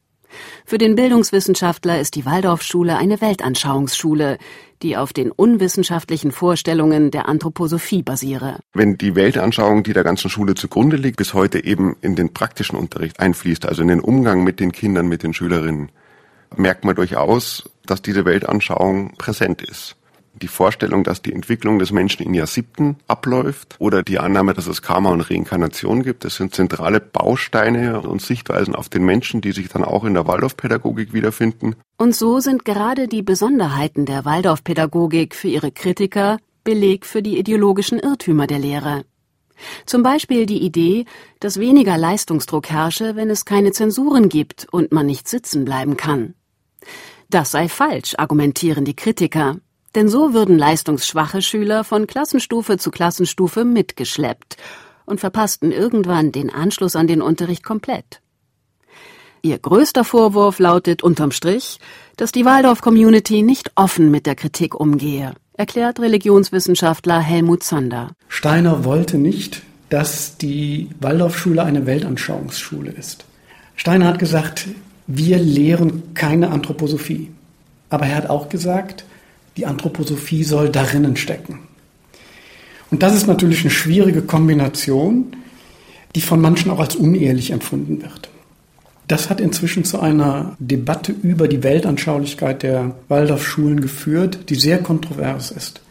Für 0.65 0.77
den 0.77 0.95
Bildungswissenschaftler 0.95 1.99
ist 1.99 2.15
die 2.15 2.25
Waldorfschule 2.25 2.97
eine 2.97 3.21
Weltanschauungsschule, 3.21 4.37
die 4.83 4.97
auf 4.97 5.13
den 5.13 5.31
unwissenschaftlichen 5.31 6.31
Vorstellungen 6.31 7.11
der 7.11 7.27
Anthroposophie 7.27 8.03
basiere. 8.03 8.59
Wenn 8.73 8.97
die 8.97 9.15
Weltanschauung, 9.15 9.83
die 9.83 9.93
der 9.93 10.03
ganzen 10.03 10.29
Schule 10.29 10.55
zugrunde 10.55 10.97
liegt, 10.97 11.17
bis 11.17 11.33
heute 11.33 11.63
eben 11.63 11.95
in 12.01 12.15
den 12.15 12.33
praktischen 12.33 12.77
Unterricht 12.77 13.19
einfließt, 13.19 13.65
also 13.65 13.81
in 13.81 13.87
den 13.87 13.99
Umgang 13.99 14.43
mit 14.43 14.59
den 14.59 14.71
Kindern, 14.71 15.07
mit 15.07 15.23
den 15.23 15.33
Schülerinnen, 15.33 15.91
merkt 16.55 16.85
man 16.85 16.95
durchaus, 16.95 17.69
dass 17.85 18.01
diese 18.01 18.25
Weltanschauung 18.25 19.15
präsent 19.17 19.61
ist 19.61 19.95
die 20.41 20.47
Vorstellung, 20.47 21.03
dass 21.03 21.21
die 21.21 21.33
Entwicklung 21.33 21.79
des 21.79 21.91
Menschen 21.91 22.25
in 22.25 22.33
Jahrsiebten 22.33 22.97
abläuft 23.07 23.75
oder 23.79 24.03
die 24.03 24.19
Annahme, 24.19 24.53
dass 24.53 24.67
es 24.67 24.81
Karma 24.81 25.09
und 25.09 25.21
Reinkarnation 25.21 26.03
gibt. 26.03 26.25
Das 26.25 26.35
sind 26.35 26.55
zentrale 26.55 26.99
Bausteine 26.99 28.01
und 28.01 28.21
Sichtweisen 28.21 28.75
auf 28.75 28.89
den 28.89 29.03
Menschen, 29.03 29.41
die 29.41 29.51
sich 29.51 29.69
dann 29.69 29.83
auch 29.83 30.03
in 30.03 30.13
der 30.13 30.27
Waldorfpädagogik 30.27 31.13
wiederfinden. 31.13 31.75
Und 31.97 32.15
so 32.15 32.39
sind 32.39 32.65
gerade 32.65 33.07
die 33.07 33.23
Besonderheiten 33.23 34.05
der 34.05 34.25
Waldorfpädagogik 34.25 35.35
für 35.35 35.47
ihre 35.47 35.71
Kritiker 35.71 36.37
Beleg 36.63 37.05
für 37.05 37.21
die 37.21 37.39
ideologischen 37.39 37.97
Irrtümer 37.97 38.45
der 38.45 38.59
Lehre. 38.59 39.05
Zum 39.85 40.03
Beispiel 40.03 40.45
die 40.45 40.61
Idee, 40.61 41.05
dass 41.39 41.59
weniger 41.59 41.97
Leistungsdruck 41.97 42.69
herrsche, 42.69 43.15
wenn 43.15 43.29
es 43.29 43.45
keine 43.45 43.71
Zensuren 43.71 44.29
gibt 44.29 44.67
und 44.71 44.91
man 44.91 45.05
nicht 45.05 45.27
sitzen 45.27 45.65
bleiben 45.65 45.97
kann. 45.97 46.33
Das 47.29 47.51
sei 47.51 47.67
falsch, 47.69 48.15
argumentieren 48.17 48.85
die 48.85 48.95
Kritiker. 48.95 49.57
Denn 49.95 50.09
so 50.09 50.33
würden 50.33 50.57
leistungsschwache 50.57 51.41
Schüler 51.41 51.83
von 51.83 52.07
Klassenstufe 52.07 52.77
zu 52.77 52.91
Klassenstufe 52.91 53.65
mitgeschleppt 53.65 54.57
und 55.05 55.19
verpassten 55.19 55.71
irgendwann 55.71 56.31
den 56.31 56.49
Anschluss 56.49 56.95
an 56.95 57.07
den 57.07 57.21
Unterricht 57.21 57.63
komplett. 57.63 58.21
Ihr 59.41 59.57
größter 59.59 60.03
Vorwurf 60.03 60.59
lautet 60.59 61.03
unterm 61.03 61.31
Strich, 61.31 61.79
dass 62.17 62.31
die 62.31 62.45
Waldorf-Community 62.45 63.43
nicht 63.43 63.71
offen 63.75 64.11
mit 64.11 64.25
der 64.25 64.35
Kritik 64.35 64.75
umgehe, 64.75 65.33
erklärt 65.53 65.99
Religionswissenschaftler 65.99 67.19
Helmut 67.19 67.63
Zander. 67.63 68.11
Steiner 68.27 68.83
wollte 68.83 69.17
nicht, 69.17 69.61
dass 69.89 70.37
die 70.37 70.89
Waldorfschule 70.99 71.63
eine 71.63 71.85
Weltanschauungsschule 71.85 72.91
ist. 72.91 73.25
Steiner 73.75 74.07
hat 74.07 74.19
gesagt, 74.19 74.67
wir 75.05 75.37
lehren 75.37 76.13
keine 76.13 76.49
Anthroposophie. 76.49 77.31
Aber 77.89 78.05
er 78.05 78.15
hat 78.15 78.29
auch 78.29 78.49
gesagt, 78.49 79.05
die 79.57 79.65
Anthroposophie 79.65 80.43
soll 80.43 80.69
darinnen 80.69 81.17
stecken. 81.17 81.59
Und 82.89 83.03
das 83.03 83.15
ist 83.15 83.27
natürlich 83.27 83.61
eine 83.61 83.71
schwierige 83.71 84.21
Kombination, 84.21 85.35
die 86.15 86.21
von 86.21 86.39
manchen 86.39 86.71
auch 86.71 86.79
als 86.79 86.95
unehrlich 86.95 87.51
empfunden 87.51 88.01
wird. 88.01 88.29
Das 89.07 89.29
hat 89.29 89.41
inzwischen 89.41 89.83
zu 89.83 89.99
einer 89.99 90.55
Debatte 90.59 91.13
über 91.23 91.47
die 91.47 91.63
Weltanschaulichkeit 91.63 92.63
der 92.63 92.95
Waldorfschulen 93.07 93.81
geführt, 93.81 94.49
die 94.49 94.55
sehr 94.55 94.79
kontrovers 94.79 95.51
ist. 95.51 95.81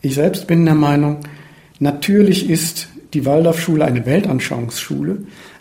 Ich 0.00 0.14
selbst 0.14 0.46
bin 0.46 0.64
der 0.64 0.74
Meinung, 0.74 1.18
natürlich 1.80 2.48
ist 2.48 2.88
die 3.14 3.24
Waldorfschule 3.24 3.84
eine 3.84 4.06
Weltanschauungsschule, 4.06 5.18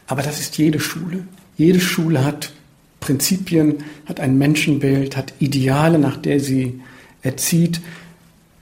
aber 0.07 0.21
das 0.21 0.39
ist 0.39 0.57
jede 0.57 0.79
Schule. 0.79 1.25
Jede 1.57 1.79
Schule 1.79 2.23
hat 2.23 2.51
Prinzipien, 2.99 3.83
hat 4.05 4.19
ein 4.19 4.37
Menschenbild, 4.37 5.17
hat 5.17 5.33
Ideale, 5.39 5.99
nach 5.99 6.17
der 6.17 6.39
sie 6.39 6.79
erzieht. 7.25 7.81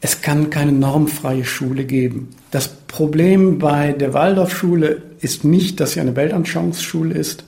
Es 0.02 0.22
kann 0.22 0.50
keine 0.50 0.72
normfreie 0.72 1.46
Schule 1.46 1.86
geben. 1.86 2.30
Das 2.52 2.68
Problem 2.68 3.60
bei 3.60 3.94
der 3.94 4.14
Waldorfschule 4.14 5.02
ist 5.20 5.44
nicht, 5.44 5.80
dass 5.80 5.94
sie 5.94 6.02
eine 6.02 6.16
Weltanschauungsschule 6.16 7.16
ist, 7.16 7.46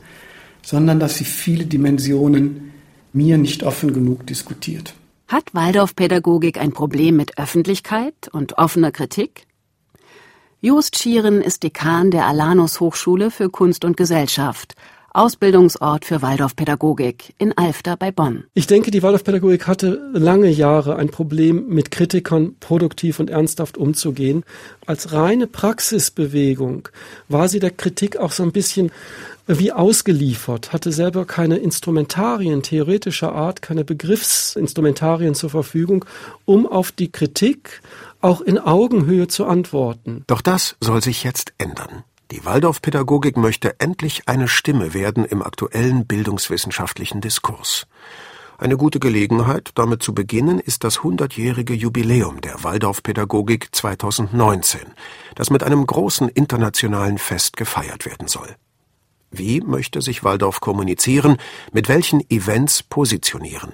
sondern 0.62 1.00
dass 1.00 1.18
sie 1.18 1.26
viele 1.26 1.66
Dimensionen 1.66 2.72
mir 3.14 3.38
nicht 3.38 3.64
offen 3.64 3.94
genug 3.94 4.26
diskutiert. 4.28 4.94
Hat 5.28 5.54
Waldorfpädagogik 5.54 6.60
ein 6.60 6.72
Problem 6.72 7.18
mit 7.18 7.38
Öffentlichkeit 7.38 8.14
und 8.32 8.58
offener 8.58 8.92
Kritik? 8.92 9.48
Just 10.62 10.98
Schieren 10.98 11.42
ist 11.42 11.64
Dekan 11.64 12.10
der 12.10 12.26
Alanus 12.26 12.80
Hochschule 12.80 13.32
für 13.32 13.50
Kunst 13.50 13.86
und 13.86 13.98
Gesellschaft, 13.98 14.76
Ausbildungsort 15.16 16.06
für 16.06 16.22
Waldorfpädagogik 16.22 17.34
in 17.38 17.58
Alfter 17.58 17.96
bei 17.98 18.12
Bonn. 18.12 18.44
Ich 18.54 18.68
denke, 18.68 18.92
die 18.92 19.02
Waldorfpädagogik 19.02 19.68
hatte 19.68 20.12
lange 20.14 20.50
Jahre 20.50 20.98
ein 20.98 21.10
Problem, 21.10 21.68
mit 21.68 21.92
Kritikern 21.92 22.56
produktiv 22.60 23.20
und 23.20 23.30
ernsthaft 23.30 23.78
umzugehen. 23.78 24.44
Als 24.86 25.14
reine 25.14 25.48
Praxisbewegung 25.48 26.90
war 27.30 27.48
sie 27.48 27.60
der 27.60 27.72
Kritik 27.72 28.18
auch 28.18 28.32
so 28.32 28.44
ein 28.44 28.52
bisschen 28.52 28.92
wie 29.48 29.72
ausgeliefert, 29.72 30.74
hatte 30.74 30.92
selber 30.92 31.26
keine 31.26 31.58
Instrumentarien 31.58 32.64
theoretischer 32.64 33.34
Art, 33.34 33.62
keine 33.62 33.86
Begriffsinstrumentarien 33.86 35.36
zur 35.36 35.52
Verfügung, 35.52 36.06
um 36.46 36.66
auf 36.66 36.92
die 36.92 37.12
Kritik 37.12 37.82
auch 38.22 38.42
in 38.42 38.58
Augenhöhe 38.58 39.28
zu 39.28 39.46
antworten. 39.46 40.24
Doch 40.28 40.42
das 40.42 40.76
soll 40.82 41.04
sich 41.04 41.24
jetzt 41.24 41.54
ändern. 41.58 42.04
Die 42.32 42.44
Waldorfpädagogik 42.44 43.38
möchte 43.38 43.80
endlich 43.80 44.28
eine 44.28 44.48
Stimme 44.48 44.94
werden 44.94 45.26
im 45.26 45.44
aktuellen 45.44 46.08
bildungswissenschaftlichen 46.08 47.22
Diskurs. 47.22 47.86
Eine 48.58 48.78
gute 48.78 49.00
Gelegenheit, 49.00 49.72
damit 49.76 50.02
zu 50.02 50.16
beginnen, 50.16 50.60
ist 50.60 50.84
das 50.84 51.04
hundertjährige 51.04 51.74
Jubiläum 51.74 52.42
der 52.42 52.64
Waldorfpädagogik 52.64 53.68
2019, 53.76 54.80
das 55.36 55.50
mit 55.50 55.62
einem 55.62 55.86
großen 55.86 56.30
internationalen 56.30 57.18
Fest 57.18 57.58
gefeiert 57.58 58.06
werden 58.06 58.28
soll. 58.28 58.56
Wie 59.30 59.62
möchte 59.62 60.02
sich 60.02 60.24
Waldorf 60.24 60.62
kommunizieren, 60.62 61.38
mit 61.74 61.90
welchen 61.90 62.28
Events 62.32 62.82
positionieren? 62.82 63.74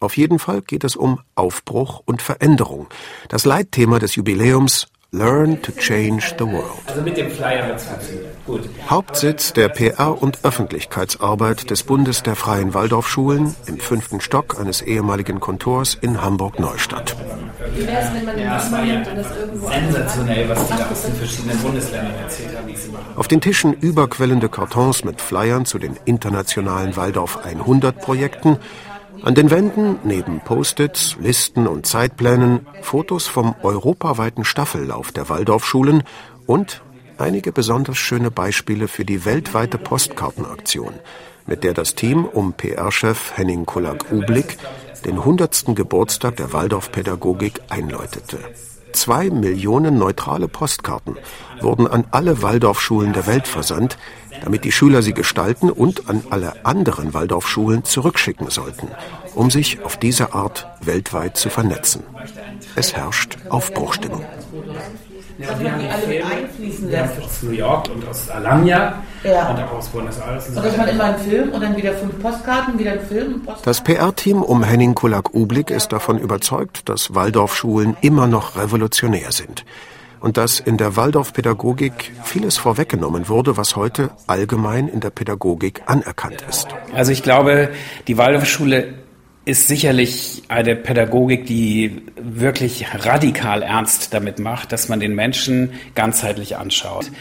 Auf 0.00 0.16
jeden 0.16 0.38
Fall 0.38 0.62
geht 0.62 0.84
es 0.84 0.96
um 0.96 1.20
Aufbruch 1.34 2.02
und 2.04 2.22
Veränderung, 2.22 2.88
das 3.28 3.44
Leitthema 3.44 3.98
des 3.98 4.14
Jubiläums 4.14 4.88
Learn 5.16 5.62
to 5.62 5.72
Change 5.72 6.34
the 6.38 6.44
World. 6.44 6.82
Also 6.86 7.00
mit 7.00 7.16
dem 7.16 7.30
Flyer 7.30 7.68
wird. 7.68 7.80
Gut. 8.44 8.68
Hauptsitz 8.90 9.54
der 9.54 9.70
PR- 9.70 10.10
und 10.10 10.40
Öffentlichkeitsarbeit 10.42 11.70
des 11.70 11.84
Bundes 11.84 12.22
der 12.22 12.36
Freien 12.36 12.74
Waldorfschulen 12.74 13.56
im 13.66 13.78
fünften 13.78 14.20
Stock 14.20 14.60
eines 14.60 14.82
ehemaligen 14.82 15.40
Kontors 15.40 15.96
in 15.98 16.20
Hamburg-Neustadt. 16.20 17.16
Wie 17.74 17.86
wäre 17.86 17.98
es, 17.98 18.12
wenn 18.12 18.26
man 18.26 18.38
ja, 18.38 18.54
das 18.56 18.70
war 18.70 18.84
ja 18.84 19.02
sensationell, 19.04 20.48
was 20.50 20.68
die 20.68 20.76
da 20.76 20.86
aus 20.90 21.02
den 21.02 21.14
verschiedenen 21.14 21.58
Bundesländern 21.60 22.14
erzählt 22.22 22.54
haben, 22.54 22.68
wie 22.68 22.76
sie 22.76 22.90
machen. 22.90 23.04
Auf 23.16 23.28
den 23.28 23.40
Tischen 23.40 23.72
überquellende 23.72 24.50
Kartons 24.50 25.02
mit 25.02 25.22
Flyern 25.22 25.64
zu 25.64 25.78
den 25.78 25.96
internationalen 26.04 26.94
Waldorf 26.94 27.38
100 27.42 28.02
Projekten 28.02 28.58
an 29.22 29.34
den 29.34 29.50
Wänden, 29.50 29.98
neben 30.04 30.40
Post-its, 30.40 31.16
Listen 31.20 31.66
und 31.66 31.86
Zeitplänen, 31.86 32.66
Fotos 32.82 33.26
vom 33.26 33.54
europaweiten 33.62 34.44
Staffellauf 34.44 35.12
der 35.12 35.28
Waldorfschulen 35.28 36.02
und 36.46 36.82
einige 37.18 37.52
besonders 37.52 37.98
schöne 37.98 38.30
Beispiele 38.30 38.88
für 38.88 39.04
die 39.04 39.24
weltweite 39.24 39.78
Postkartenaktion, 39.78 40.94
mit 41.46 41.64
der 41.64 41.74
das 41.74 41.94
Team 41.94 42.24
um 42.24 42.52
PR-Chef 42.52 43.36
Henning 43.36 43.66
Kullak-Ublik 43.66 44.58
den 45.04 45.18
100. 45.18 45.74
Geburtstag 45.74 46.36
der 46.36 46.52
Waldorfpädagogik 46.52 47.60
einläutete. 47.68 48.38
Zwei 48.96 49.28
Millionen 49.28 49.98
neutrale 49.98 50.48
Postkarten 50.48 51.18
wurden 51.60 51.86
an 51.86 52.06
alle 52.12 52.40
Waldorfschulen 52.40 53.12
der 53.12 53.26
Welt 53.26 53.46
versandt, 53.46 53.98
damit 54.42 54.64
die 54.64 54.72
Schüler 54.72 55.02
sie 55.02 55.12
gestalten 55.12 55.68
und 55.70 56.08
an 56.08 56.24
alle 56.30 56.64
anderen 56.64 57.12
Waldorfschulen 57.12 57.84
zurückschicken 57.84 58.48
sollten, 58.48 58.88
um 59.34 59.50
sich 59.50 59.84
auf 59.84 59.98
diese 59.98 60.32
Art 60.32 60.66
weltweit 60.80 61.36
zu 61.36 61.50
vernetzen. 61.50 62.04
Es 62.74 62.96
herrscht 62.96 63.36
Aufbruchstimmung. 63.50 64.24
Ja, 65.38 65.52
und 65.52 65.60
wir 65.60 65.72
haben 65.72 65.80
die 65.80 65.88
alle 65.88 66.24
einfließen 66.24 66.90
lässt. 66.90 67.22
Aus 67.22 67.42
New 67.42 67.50
York 67.50 67.88
und 67.90 68.08
aus 68.08 68.28
Alanya 68.30 69.02
ja. 69.22 69.50
und 69.50 69.60
auch 69.60 69.72
aus 69.72 69.88
Buenos 69.88 70.18
Aires. 70.18 70.48
Und, 70.48 70.56
dass 70.56 70.76
man 70.76 70.88
immer 70.88 71.04
einen 71.04 71.18
Film 71.18 71.52
und 71.52 71.62
dann 71.62 71.76
wieder 71.76 71.92
fünf 71.92 72.20
Postkarten, 72.20 72.78
wieder 72.78 72.92
einen 72.92 73.06
Film. 73.06 73.42
Das 73.64 73.82
PR-Team 73.82 74.42
um 74.42 74.62
Henning 74.62 74.94
Kulak-Ublik 74.94 75.70
ist 75.70 75.92
davon 75.92 76.18
überzeugt, 76.18 76.88
dass 76.88 77.14
Waldorfschulen 77.14 77.96
immer 78.00 78.26
noch 78.26 78.56
revolutionär 78.56 79.32
sind 79.32 79.64
und 80.20 80.36
dass 80.36 80.60
in 80.60 80.76
der 80.76 80.96
Waldorfpädagogik 80.96 82.12
vieles 82.24 82.56
vorweggenommen 82.56 83.28
wurde, 83.28 83.56
was 83.56 83.76
heute 83.76 84.10
allgemein 84.26 84.88
in 84.88 85.00
der 85.00 85.10
Pädagogik 85.10 85.82
anerkannt 85.86 86.44
ist. 86.48 86.68
Also 86.94 87.12
ich 87.12 87.22
glaube, 87.22 87.70
die 88.08 88.18
Waldorfschule 88.18 88.94
ist 89.46 89.68
sicherlich 89.68 90.42
eine 90.48 90.74
Pädagogik, 90.74 91.46
die 91.46 92.02
wirklich 92.16 92.84
radikal 93.04 93.62
ernst 93.62 94.12
damit 94.12 94.40
macht, 94.40 94.72
dass 94.72 94.88
man 94.88 95.00
den 95.00 95.14
Menschen 95.14 95.72
ganzheitlich 95.94 96.56
anschaut. 96.56 97.12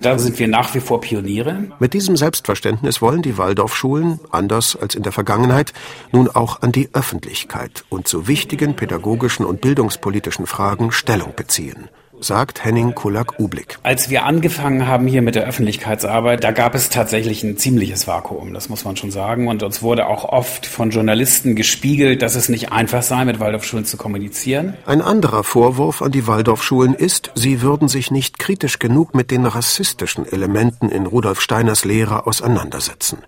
Da 0.00 0.18
sind 0.18 0.38
wir 0.38 0.48
nach 0.48 0.74
wie 0.74 0.80
vor 0.80 1.00
Pioniere. 1.00 1.64
Mit 1.78 1.92
diesem 1.94 2.16
Selbstverständnis 2.16 3.00
wollen 3.00 3.22
die 3.22 3.38
Waldorfschulen, 3.38 4.18
anders 4.30 4.74
als 4.74 4.94
in 4.94 5.02
der 5.04 5.12
Vergangenheit, 5.12 5.72
nun 6.10 6.28
auch 6.28 6.62
an 6.62 6.72
die 6.72 6.88
Öffentlichkeit 6.92 7.84
und 7.88 8.08
zu 8.08 8.26
wichtigen 8.26 8.74
pädagogischen 8.74 9.44
und 9.44 9.60
bildungspolitischen 9.60 10.46
Fragen 10.46 10.90
Stellung 10.90 11.34
beziehen 11.36 11.88
sagt 12.20 12.64
Henning 12.64 12.94
Kulak-Ublik. 12.94 13.78
Als 13.82 14.10
wir 14.10 14.24
angefangen 14.24 14.86
haben 14.86 15.06
hier 15.06 15.22
mit 15.22 15.34
der 15.34 15.46
Öffentlichkeitsarbeit, 15.46 16.44
da 16.44 16.50
gab 16.52 16.74
es 16.74 16.88
tatsächlich 16.88 17.42
ein 17.42 17.56
ziemliches 17.56 18.06
Vakuum, 18.06 18.54
das 18.54 18.68
muss 18.68 18.84
man 18.84 18.96
schon 18.96 19.10
sagen. 19.10 19.48
Und 19.48 19.62
uns 19.62 19.82
wurde 19.82 20.06
auch 20.06 20.24
oft 20.24 20.66
von 20.66 20.90
Journalisten 20.90 21.56
gespiegelt, 21.56 22.22
dass 22.22 22.34
es 22.34 22.48
nicht 22.48 22.72
einfach 22.72 23.02
sei, 23.02 23.24
mit 23.24 23.40
Waldorfschulen 23.40 23.84
zu 23.84 23.96
kommunizieren. 23.96 24.74
Ein 24.86 25.02
anderer 25.02 25.44
Vorwurf 25.44 26.02
an 26.02 26.12
die 26.12 26.26
Waldorfschulen 26.26 26.94
ist, 26.94 27.30
sie 27.34 27.62
würden 27.62 27.88
sich 27.88 28.10
nicht 28.10 28.38
kritisch 28.38 28.78
genug 28.78 29.14
mit 29.14 29.30
den 29.30 29.46
rassistischen 29.46 30.26
Elementen 30.26 30.88
in 30.88 31.06
Rudolf 31.06 31.40
Steiners 31.40 31.84
Lehre 31.84 32.26
auseinandersetzen. 32.26 33.18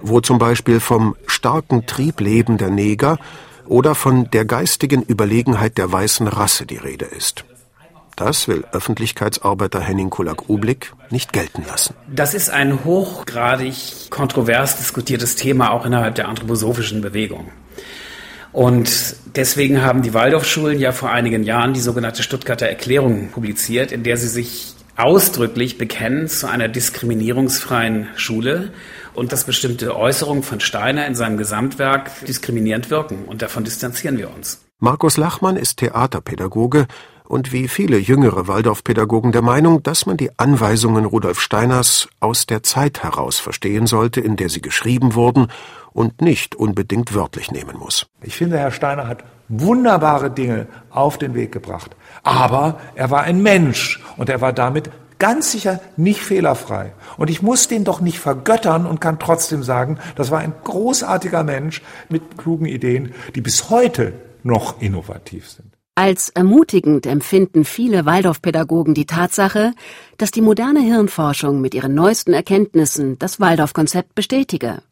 Wo 0.00 0.20
zum 0.20 0.38
Beispiel 0.38 0.80
vom 0.80 1.14
starken 1.26 1.86
Triebleben 1.86 2.56
der 2.56 2.70
Neger 2.70 3.18
oder 3.66 3.94
von 3.94 4.30
der 4.30 4.44
geistigen 4.44 5.02
Überlegenheit 5.02 5.78
der 5.78 5.92
weißen 5.92 6.26
Rasse 6.26 6.66
die 6.66 6.78
Rede 6.78 7.04
ist. 7.04 7.44
Das 8.20 8.48
will 8.48 8.64
Öffentlichkeitsarbeiter 8.72 9.80
Henning 9.80 10.10
Kulak-Ublik 10.10 10.92
nicht 11.08 11.32
gelten 11.32 11.64
lassen. 11.66 11.94
Das 12.14 12.34
ist 12.34 12.50
ein 12.50 12.84
hochgradig 12.84 14.10
kontrovers 14.10 14.76
diskutiertes 14.76 15.36
Thema 15.36 15.70
auch 15.70 15.86
innerhalb 15.86 16.16
der 16.16 16.28
anthroposophischen 16.28 17.00
Bewegung. 17.00 17.50
Und 18.52 19.16
deswegen 19.36 19.80
haben 19.80 20.02
die 20.02 20.12
Waldorfschulen 20.12 20.78
ja 20.78 20.92
vor 20.92 21.10
einigen 21.10 21.44
Jahren 21.44 21.72
die 21.72 21.80
sogenannte 21.80 22.22
Stuttgarter 22.22 22.66
Erklärung 22.66 23.28
publiziert, 23.28 23.90
in 23.90 24.02
der 24.02 24.18
sie 24.18 24.28
sich 24.28 24.74
ausdrücklich 24.98 25.78
bekennen 25.78 26.28
zu 26.28 26.46
einer 26.46 26.68
diskriminierungsfreien 26.68 28.08
Schule 28.16 28.70
und 29.14 29.32
dass 29.32 29.44
bestimmte 29.44 29.96
Äußerungen 29.96 30.42
von 30.42 30.60
Steiner 30.60 31.06
in 31.06 31.14
seinem 31.14 31.38
Gesamtwerk 31.38 32.10
diskriminierend 32.26 32.90
wirken. 32.90 33.24
Und 33.24 33.40
davon 33.40 33.64
distanzieren 33.64 34.18
wir 34.18 34.28
uns. 34.30 34.60
Markus 34.78 35.16
Lachmann 35.16 35.56
ist 35.56 35.78
Theaterpädagoge 35.78 36.86
und 37.30 37.52
wie 37.52 37.68
viele 37.68 37.96
jüngere 37.96 38.48
Waldorfpädagogen 38.48 39.30
der 39.30 39.42
Meinung, 39.42 39.84
dass 39.84 40.04
man 40.04 40.16
die 40.16 40.36
Anweisungen 40.36 41.04
Rudolf 41.04 41.40
Steiners 41.40 42.08
aus 42.18 42.46
der 42.46 42.64
Zeit 42.64 43.04
heraus 43.04 43.38
verstehen 43.38 43.86
sollte, 43.86 44.20
in 44.20 44.34
der 44.34 44.48
sie 44.48 44.60
geschrieben 44.60 45.14
wurden 45.14 45.46
und 45.92 46.20
nicht 46.20 46.56
unbedingt 46.56 47.14
wörtlich 47.14 47.52
nehmen 47.52 47.78
muss. 47.78 48.08
Ich 48.20 48.36
finde, 48.36 48.58
Herr 48.58 48.72
Steiner 48.72 49.06
hat 49.06 49.22
wunderbare 49.48 50.32
Dinge 50.32 50.66
auf 50.90 51.18
den 51.18 51.34
Weg 51.34 51.52
gebracht. 51.52 51.94
Aber 52.24 52.80
er 52.96 53.12
war 53.12 53.22
ein 53.22 53.40
Mensch 53.42 54.02
und 54.16 54.28
er 54.28 54.40
war 54.40 54.52
damit 54.52 54.90
Ganz 55.20 55.52
sicher 55.52 55.80
nicht 55.98 56.22
fehlerfrei. 56.22 56.94
Und 57.18 57.28
ich 57.28 57.42
muss 57.42 57.68
den 57.68 57.84
doch 57.84 58.00
nicht 58.00 58.18
vergöttern 58.18 58.86
und 58.86 59.02
kann 59.02 59.18
trotzdem 59.18 59.62
sagen, 59.62 59.98
das 60.16 60.30
war 60.30 60.38
ein 60.38 60.54
großartiger 60.64 61.44
Mensch 61.44 61.82
mit 62.08 62.38
klugen 62.38 62.64
Ideen, 62.64 63.12
die 63.34 63.42
bis 63.42 63.68
heute 63.68 64.14
noch 64.42 64.80
innovativ 64.80 65.50
sind. 65.50 65.76
Als 65.94 66.30
ermutigend 66.30 67.04
empfinden 67.06 67.64
viele 67.64 68.06
Waldorfpädagogen 68.06 68.94
die 68.94 69.06
Tatsache, 69.06 69.72
dass 70.16 70.30
die 70.30 70.40
moderne 70.40 70.80
Hirnforschung 70.80 71.60
mit 71.60 71.74
ihren 71.74 71.94
neuesten 71.94 72.32
Erkenntnissen 72.32 73.18
das 73.18 73.40
Waldorf-Konzept 73.40 74.14
bestätige. 74.14 74.82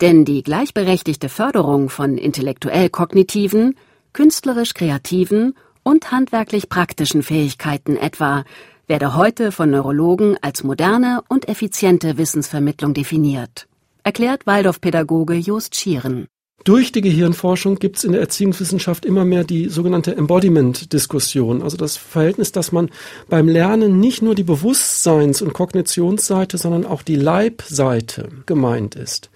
Denn 0.00 0.24
die 0.24 0.42
gleichberechtigte 0.42 1.28
Förderung 1.28 1.88
von 1.88 2.16
intellektuell-kognitiven, 2.16 3.76
künstlerisch-kreativen 4.12 5.54
und 5.82 6.10
handwerklich-praktischen 6.10 7.22
Fähigkeiten 7.22 7.96
etwa 7.96 8.44
werde 8.86 9.14
heute 9.14 9.52
von 9.52 9.70
Neurologen 9.70 10.36
als 10.42 10.64
moderne 10.64 11.22
und 11.28 11.48
effiziente 11.48 12.18
Wissensvermittlung 12.18 12.92
definiert, 12.92 13.68
erklärt 14.02 14.46
Waldorfpädagoge 14.46 15.34
Jost 15.34 15.76
Schieren. 15.76 16.26
Durch 16.64 16.92
die 16.92 17.00
Gehirnforschung 17.00 17.76
gibt 17.76 17.96
es 17.96 18.04
in 18.04 18.12
der 18.12 18.20
Erziehungswissenschaft 18.20 19.06
immer 19.06 19.24
mehr 19.24 19.44
die 19.44 19.70
sogenannte 19.70 20.14
Embodiment-Diskussion, 20.14 21.62
also 21.62 21.78
das 21.78 21.96
Verhältnis, 21.96 22.52
dass 22.52 22.70
man 22.70 22.90
beim 23.30 23.48
Lernen 23.48 23.98
nicht 23.98 24.20
nur 24.20 24.34
die 24.34 24.44
Bewusstseins- 24.44 25.40
und 25.40 25.54
Kognitionsseite, 25.54 26.58
sondern 26.58 26.84
auch 26.84 27.00
die 27.00 27.16
Leibseite 27.16 28.28
gemeint 28.44 28.94
ist. 28.94 29.30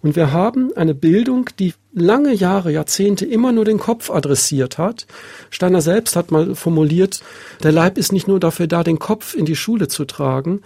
Und 0.00 0.16
wir 0.16 0.32
haben 0.32 0.74
eine 0.74 0.94
Bildung, 0.94 1.50
die 1.58 1.74
lange 1.92 2.32
Jahre, 2.32 2.72
Jahrzehnte 2.72 3.26
immer 3.26 3.52
nur 3.52 3.66
den 3.66 3.78
Kopf 3.78 4.10
adressiert 4.10 4.78
hat. 4.78 5.06
Steiner 5.50 5.82
selbst 5.82 6.16
hat 6.16 6.30
mal 6.30 6.54
formuliert, 6.54 7.20
der 7.62 7.72
Leib 7.72 7.98
ist 7.98 8.12
nicht 8.12 8.26
nur 8.26 8.40
dafür 8.40 8.68
da, 8.68 8.84
den 8.84 8.98
Kopf 8.98 9.34
in 9.34 9.44
die 9.44 9.56
Schule 9.56 9.88
zu 9.88 10.06
tragen. 10.06 10.62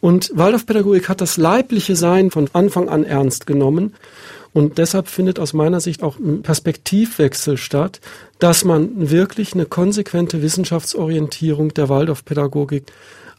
Und 0.00 0.30
Waldorfpädagogik 0.34 1.08
hat 1.08 1.22
das 1.22 1.38
leibliche 1.38 1.96
Sein 1.96 2.30
von 2.30 2.50
Anfang 2.52 2.90
an 2.90 3.04
ernst 3.04 3.46
genommen 3.46 3.94
und 4.54 4.78
deshalb 4.78 5.08
findet 5.08 5.38
aus 5.38 5.52
meiner 5.52 5.80
Sicht 5.80 6.02
auch 6.02 6.18
ein 6.18 6.42
Perspektivwechsel 6.42 7.58
statt, 7.58 8.00
dass 8.38 8.64
man 8.64 9.10
wirklich 9.10 9.52
eine 9.52 9.66
konsequente 9.66 10.42
Wissenschaftsorientierung 10.42 11.74
der 11.74 11.88
Waldorfpädagogik 11.88 12.84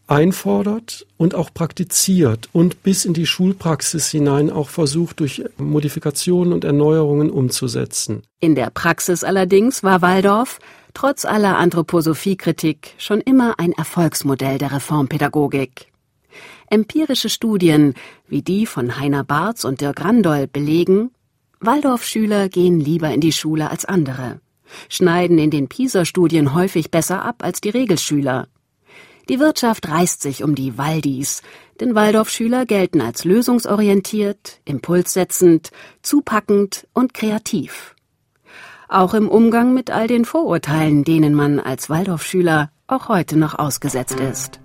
einfordert 0.08 1.08
und 1.18 1.34
auch 1.34 1.54
praktiziert 1.54 2.50
und 2.52 2.84
bis 2.84 3.06
in 3.06 3.14
die 3.14 3.26
Schulpraxis 3.26 4.10
hinein 4.10 4.52
auch 4.52 4.70
versucht, 4.70 5.22
durch 5.22 5.44
Modifikationen 5.58 6.54
und 6.54 6.64
Erneuerungen 6.64 7.32
umzusetzen. 7.32 8.22
In 8.42 8.54
der 8.54 8.70
Praxis 8.70 9.24
allerdings 9.24 9.84
war 9.84 10.02
Waldorf, 10.02 10.60
trotz 10.94 11.24
aller 11.24 11.58
Anthroposophiekritik, 11.58 12.94
schon 12.98 13.22
immer 13.22 13.58
ein 13.58 13.72
Erfolgsmodell 13.72 14.58
der 14.58 14.74
Reformpädagogik. 14.74 15.88
Empirische 16.70 17.30
Studien 17.30 17.94
wie 18.28 18.42
die 18.42 18.66
von 18.66 19.00
Heiner 19.00 19.24
Barz 19.24 19.64
und 19.64 19.82
Dirk 19.82 20.04
Randoll 20.04 20.48
belegen, 20.48 21.12
Waldorfschüler 21.60 22.50
gehen 22.50 22.80
lieber 22.80 23.10
in 23.12 23.22
die 23.22 23.32
Schule 23.32 23.70
als 23.72 23.86
andere, 23.86 24.40
schneiden 24.90 25.38
in 25.38 25.52
den 25.52 25.68
PISA-Studien 25.68 26.54
häufig 26.54 26.92
besser 26.92 27.24
ab 27.24 27.44
als 27.44 27.62
die 27.62 27.70
Regelschüler. 27.70 28.48
Die 29.30 29.40
Wirtschaft 29.40 29.88
reißt 29.88 30.22
sich 30.22 30.44
um 30.44 30.54
die 30.54 30.78
Waldis, 30.78 31.42
denn 31.80 31.96
Waldorfschüler 31.96 32.66
gelten 32.66 33.02
als 33.02 33.26
lösungsorientiert, 33.26 34.62
impulssetzend, 34.66 35.72
zupackend 36.04 36.88
und 36.94 37.14
kreativ. 37.14 37.96
Auch 38.88 39.16
im 39.16 39.28
Umgang 39.28 39.74
mit 39.74 39.90
all 39.90 40.08
den 40.08 40.26
Vorurteilen, 40.26 41.04
denen 41.04 41.34
man 41.34 41.60
als 41.60 41.90
Waldorfschüler 41.90 42.70
auch 42.88 43.10
heute 43.10 43.36
noch 43.38 43.58
ausgesetzt 43.58 44.20
ist. 44.20 44.60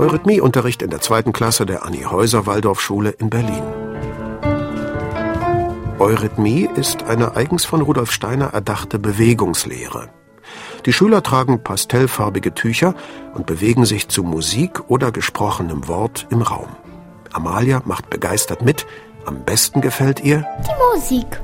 Eurythmieunterricht 0.00 0.80
in 0.80 0.88
der 0.88 1.02
zweiten 1.02 1.34
Klasse 1.34 1.66
der 1.66 1.84
Annie 1.84 2.10
Häuser 2.10 2.46
Waldorfschule 2.46 3.10
in 3.10 3.28
Berlin. 3.28 3.62
Eurythmie 5.98 6.70
ist 6.74 7.02
eine 7.02 7.36
eigens 7.36 7.66
von 7.66 7.82
Rudolf 7.82 8.10
Steiner 8.10 8.46
erdachte 8.46 8.98
Bewegungslehre. 8.98 10.08
Die 10.86 10.94
Schüler 10.94 11.22
tragen 11.22 11.62
pastellfarbige 11.62 12.54
Tücher 12.54 12.94
und 13.34 13.44
bewegen 13.44 13.84
sich 13.84 14.08
zu 14.08 14.22
Musik 14.22 14.80
oder 14.88 15.12
gesprochenem 15.12 15.86
Wort 15.86 16.26
im 16.30 16.40
Raum. 16.40 16.68
Amalia 17.34 17.82
macht 17.84 18.08
begeistert 18.08 18.62
mit. 18.62 18.86
Am 19.26 19.44
besten 19.44 19.82
gefällt 19.82 20.24
ihr 20.24 20.46
die 20.66 20.96
Musik. 20.96 21.42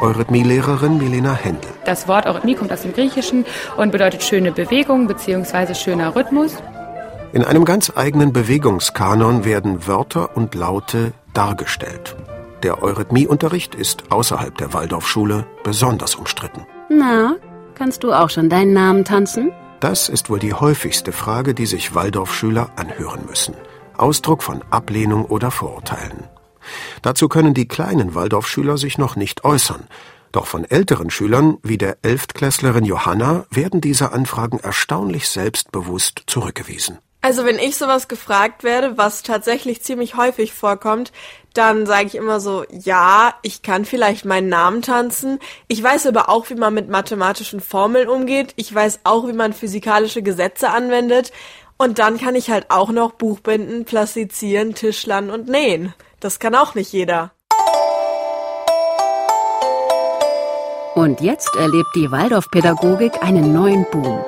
Eurythmielehrerin 0.00 0.96
Milena 0.96 1.34
Händel. 1.34 1.70
Das 1.84 2.08
Wort 2.08 2.24
Eurythmie 2.24 2.54
kommt 2.54 2.72
aus 2.72 2.80
dem 2.80 2.94
Griechischen 2.94 3.44
und 3.76 3.92
bedeutet 3.92 4.22
schöne 4.22 4.50
Bewegung 4.50 5.06
bzw. 5.06 5.74
schöner 5.74 6.16
Rhythmus. 6.16 6.56
In 7.34 7.42
einem 7.42 7.64
ganz 7.64 7.90
eigenen 7.96 8.32
Bewegungskanon 8.32 9.44
werden 9.44 9.88
Wörter 9.88 10.36
und 10.36 10.54
Laute 10.54 11.12
dargestellt. 11.32 12.14
Der 12.62 12.80
Eurythmieunterricht 12.80 13.74
ist 13.74 14.12
außerhalb 14.12 14.56
der 14.56 14.72
Waldorfschule 14.72 15.44
besonders 15.64 16.14
umstritten. 16.14 16.64
Na, 16.88 17.34
kannst 17.74 18.04
du 18.04 18.12
auch 18.12 18.30
schon 18.30 18.48
deinen 18.48 18.72
Namen 18.72 19.04
tanzen? 19.04 19.50
Das 19.80 20.08
ist 20.08 20.30
wohl 20.30 20.38
die 20.38 20.54
häufigste 20.54 21.10
Frage, 21.10 21.54
die 21.54 21.66
sich 21.66 21.92
Waldorfschüler 21.92 22.70
anhören 22.76 23.26
müssen. 23.28 23.56
Ausdruck 23.96 24.44
von 24.44 24.62
Ablehnung 24.70 25.24
oder 25.24 25.50
Vorurteilen. 25.50 26.28
Dazu 27.02 27.28
können 27.28 27.52
die 27.52 27.66
kleinen 27.66 28.14
Waldorfschüler 28.14 28.78
sich 28.78 28.96
noch 28.96 29.16
nicht 29.16 29.42
äußern. 29.42 29.88
Doch 30.30 30.46
von 30.46 30.64
älteren 30.64 31.10
Schülern, 31.10 31.58
wie 31.64 31.78
der 31.78 31.96
Elftklässlerin 32.02 32.84
Johanna, 32.84 33.44
werden 33.50 33.80
diese 33.80 34.12
Anfragen 34.12 34.60
erstaunlich 34.60 35.28
selbstbewusst 35.28 36.22
zurückgewiesen. 36.28 36.98
Also 37.24 37.46
wenn 37.46 37.58
ich 37.58 37.76
sowas 37.76 38.08
gefragt 38.08 38.64
werde, 38.64 38.98
was 38.98 39.22
tatsächlich 39.22 39.82
ziemlich 39.82 40.14
häufig 40.14 40.52
vorkommt, 40.52 41.10
dann 41.54 41.86
sage 41.86 42.08
ich 42.08 42.16
immer 42.16 42.38
so, 42.38 42.66
ja, 42.70 43.32
ich 43.40 43.62
kann 43.62 43.86
vielleicht 43.86 44.26
meinen 44.26 44.50
Namen 44.50 44.82
tanzen. 44.82 45.38
Ich 45.66 45.82
weiß 45.82 46.06
aber 46.06 46.28
auch, 46.28 46.50
wie 46.50 46.54
man 46.54 46.74
mit 46.74 46.90
mathematischen 46.90 47.60
Formeln 47.60 48.10
umgeht. 48.10 48.52
Ich 48.56 48.74
weiß 48.74 49.00
auch, 49.04 49.26
wie 49.26 49.32
man 49.32 49.54
physikalische 49.54 50.20
Gesetze 50.20 50.68
anwendet. 50.68 51.32
Und 51.78 51.98
dann 51.98 52.18
kann 52.18 52.34
ich 52.34 52.50
halt 52.50 52.66
auch 52.68 52.90
noch 52.90 53.12
Buchbinden, 53.12 53.86
plastizieren, 53.86 54.74
Tischlern 54.74 55.30
und 55.30 55.48
nähen. 55.48 55.94
Das 56.20 56.38
kann 56.38 56.54
auch 56.54 56.74
nicht 56.74 56.92
jeder. 56.92 57.32
Und 60.94 61.22
jetzt 61.22 61.56
erlebt 61.56 61.88
die 61.94 62.10
Waldorfpädagogik 62.10 63.22
einen 63.22 63.54
neuen 63.54 63.86
Boom. 63.90 64.26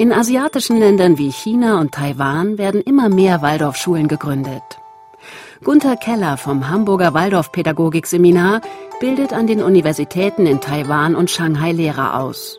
In 0.00 0.14
asiatischen 0.14 0.78
Ländern 0.78 1.18
wie 1.18 1.30
China 1.30 1.78
und 1.78 1.92
Taiwan 1.92 2.56
werden 2.56 2.80
immer 2.80 3.10
mehr 3.10 3.42
Waldorfschulen 3.42 4.08
gegründet. 4.08 4.62
Gunther 5.62 5.94
Keller 5.96 6.38
vom 6.38 6.70
Hamburger 6.70 7.12
Waldorfpädagogikseminar 7.12 8.62
bildet 8.98 9.34
an 9.34 9.46
den 9.46 9.62
Universitäten 9.62 10.46
in 10.46 10.62
Taiwan 10.62 11.14
und 11.14 11.30
Shanghai 11.30 11.72
Lehrer 11.72 12.18
aus. 12.18 12.58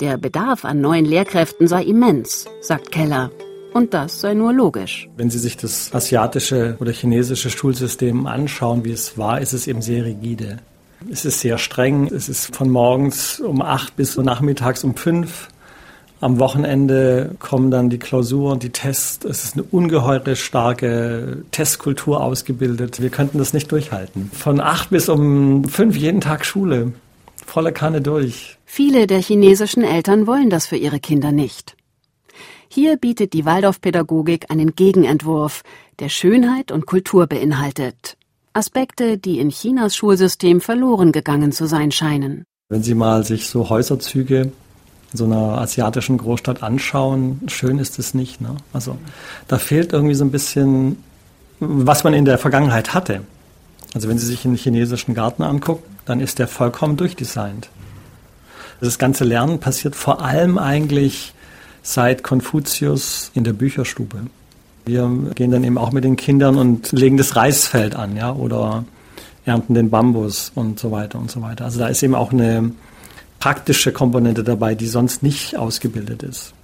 Der 0.00 0.16
Bedarf 0.16 0.64
an 0.64 0.80
neuen 0.80 1.04
Lehrkräften 1.04 1.68
sei 1.68 1.84
immens, 1.84 2.46
sagt 2.60 2.90
Keller. 2.90 3.30
Und 3.72 3.94
das 3.94 4.20
sei 4.20 4.34
nur 4.34 4.52
logisch. 4.52 5.08
Wenn 5.16 5.30
Sie 5.30 5.38
sich 5.38 5.56
das 5.58 5.94
asiatische 5.94 6.76
oder 6.80 6.90
chinesische 6.90 7.50
Schulsystem 7.50 8.26
anschauen, 8.26 8.84
wie 8.84 8.90
es 8.90 9.16
war, 9.16 9.40
ist 9.40 9.52
es 9.52 9.68
eben 9.68 9.80
sehr 9.80 10.04
rigide. 10.04 10.58
Es 11.08 11.24
ist 11.24 11.38
sehr 11.38 11.56
streng. 11.58 12.08
Es 12.08 12.28
ist 12.28 12.56
von 12.56 12.68
morgens 12.68 13.38
um 13.38 13.62
acht 13.62 13.94
bis 13.94 14.16
nachmittags 14.16 14.82
um 14.82 14.96
fünf. 14.96 15.50
Am 16.20 16.40
Wochenende 16.40 17.36
kommen 17.38 17.70
dann 17.70 17.90
die 17.90 17.98
Klausuren, 17.98 18.58
die 18.58 18.70
Tests. 18.70 19.24
Es 19.24 19.44
ist 19.44 19.54
eine 19.54 19.62
ungeheure 19.62 20.34
starke 20.34 21.44
Testkultur 21.52 22.20
ausgebildet. 22.20 23.00
Wir 23.00 23.10
könnten 23.10 23.38
das 23.38 23.52
nicht 23.52 23.70
durchhalten. 23.70 24.30
Von 24.32 24.60
acht 24.60 24.90
bis 24.90 25.08
um 25.08 25.64
fünf 25.64 25.96
jeden 25.96 26.20
Tag 26.20 26.44
Schule. 26.44 26.92
Volle 27.46 27.72
Kanne 27.72 28.00
durch. 28.00 28.58
Viele 28.64 29.06
der 29.06 29.20
chinesischen 29.20 29.84
Eltern 29.84 30.26
wollen 30.26 30.50
das 30.50 30.66
für 30.66 30.76
ihre 30.76 30.98
Kinder 30.98 31.30
nicht. 31.30 31.76
Hier 32.68 32.96
bietet 32.96 33.32
die 33.32 33.44
Waldorfpädagogik 33.44 34.50
einen 34.50 34.74
Gegenentwurf, 34.74 35.62
der 36.00 36.08
Schönheit 36.08 36.70
und 36.72 36.84
Kultur 36.84 37.26
beinhaltet. 37.26 38.16
Aspekte, 38.52 39.18
die 39.18 39.38
in 39.38 39.50
Chinas 39.50 39.94
Schulsystem 39.96 40.60
verloren 40.60 41.12
gegangen 41.12 41.52
zu 41.52 41.66
sein 41.66 41.92
scheinen. 41.92 42.44
Wenn 42.68 42.82
Sie 42.82 42.94
mal 42.94 43.24
sich 43.24 43.46
so 43.46 43.70
Häuserzüge 43.70 44.52
so 45.12 45.24
einer 45.24 45.58
asiatischen 45.58 46.18
Großstadt 46.18 46.62
anschauen, 46.62 47.40
schön 47.46 47.78
ist 47.78 47.98
es 47.98 48.14
nicht. 48.14 48.40
Ne? 48.40 48.56
Also 48.72 48.98
da 49.46 49.58
fehlt 49.58 49.92
irgendwie 49.92 50.14
so 50.14 50.24
ein 50.24 50.30
bisschen, 50.30 51.02
was 51.60 52.04
man 52.04 52.12
in 52.14 52.24
der 52.24 52.38
Vergangenheit 52.38 52.94
hatte. 52.94 53.22
Also 53.94 54.08
wenn 54.08 54.18
Sie 54.18 54.26
sich 54.26 54.44
einen 54.44 54.56
chinesischen 54.56 55.14
Garten 55.14 55.42
angucken, 55.42 55.84
dann 56.04 56.20
ist 56.20 56.38
der 56.38 56.48
vollkommen 56.48 56.96
durchdesignt. 56.96 57.70
Das 58.80 58.98
ganze 58.98 59.24
Lernen 59.24 59.58
passiert 59.58 59.96
vor 59.96 60.22
allem 60.22 60.58
eigentlich 60.58 61.32
seit 61.82 62.22
Konfuzius 62.22 63.30
in 63.34 63.44
der 63.44 63.54
Bücherstube. 63.54 64.18
Wir 64.84 65.10
gehen 65.34 65.50
dann 65.50 65.64
eben 65.64 65.78
auch 65.78 65.92
mit 65.92 66.04
den 66.04 66.16
Kindern 66.16 66.56
und 66.56 66.92
legen 66.92 67.16
das 67.16 67.34
Reisfeld 67.34 67.96
an, 67.96 68.16
ja, 68.16 68.32
oder 68.32 68.84
ernten 69.44 69.74
den 69.74 69.90
Bambus 69.90 70.52
und 70.54 70.78
so 70.78 70.90
weiter 70.92 71.18
und 71.18 71.30
so 71.30 71.42
weiter. 71.42 71.64
Also 71.64 71.78
da 71.78 71.88
ist 71.88 72.02
eben 72.02 72.14
auch 72.14 72.32
eine 72.32 72.72
praktische 73.38 73.92
Komponente 73.92 74.44
dabei, 74.44 74.74
die 74.74 74.86
sonst 74.86 75.22
nicht 75.22 75.56
ausgebildet 75.56 76.22
ist. 76.22 76.54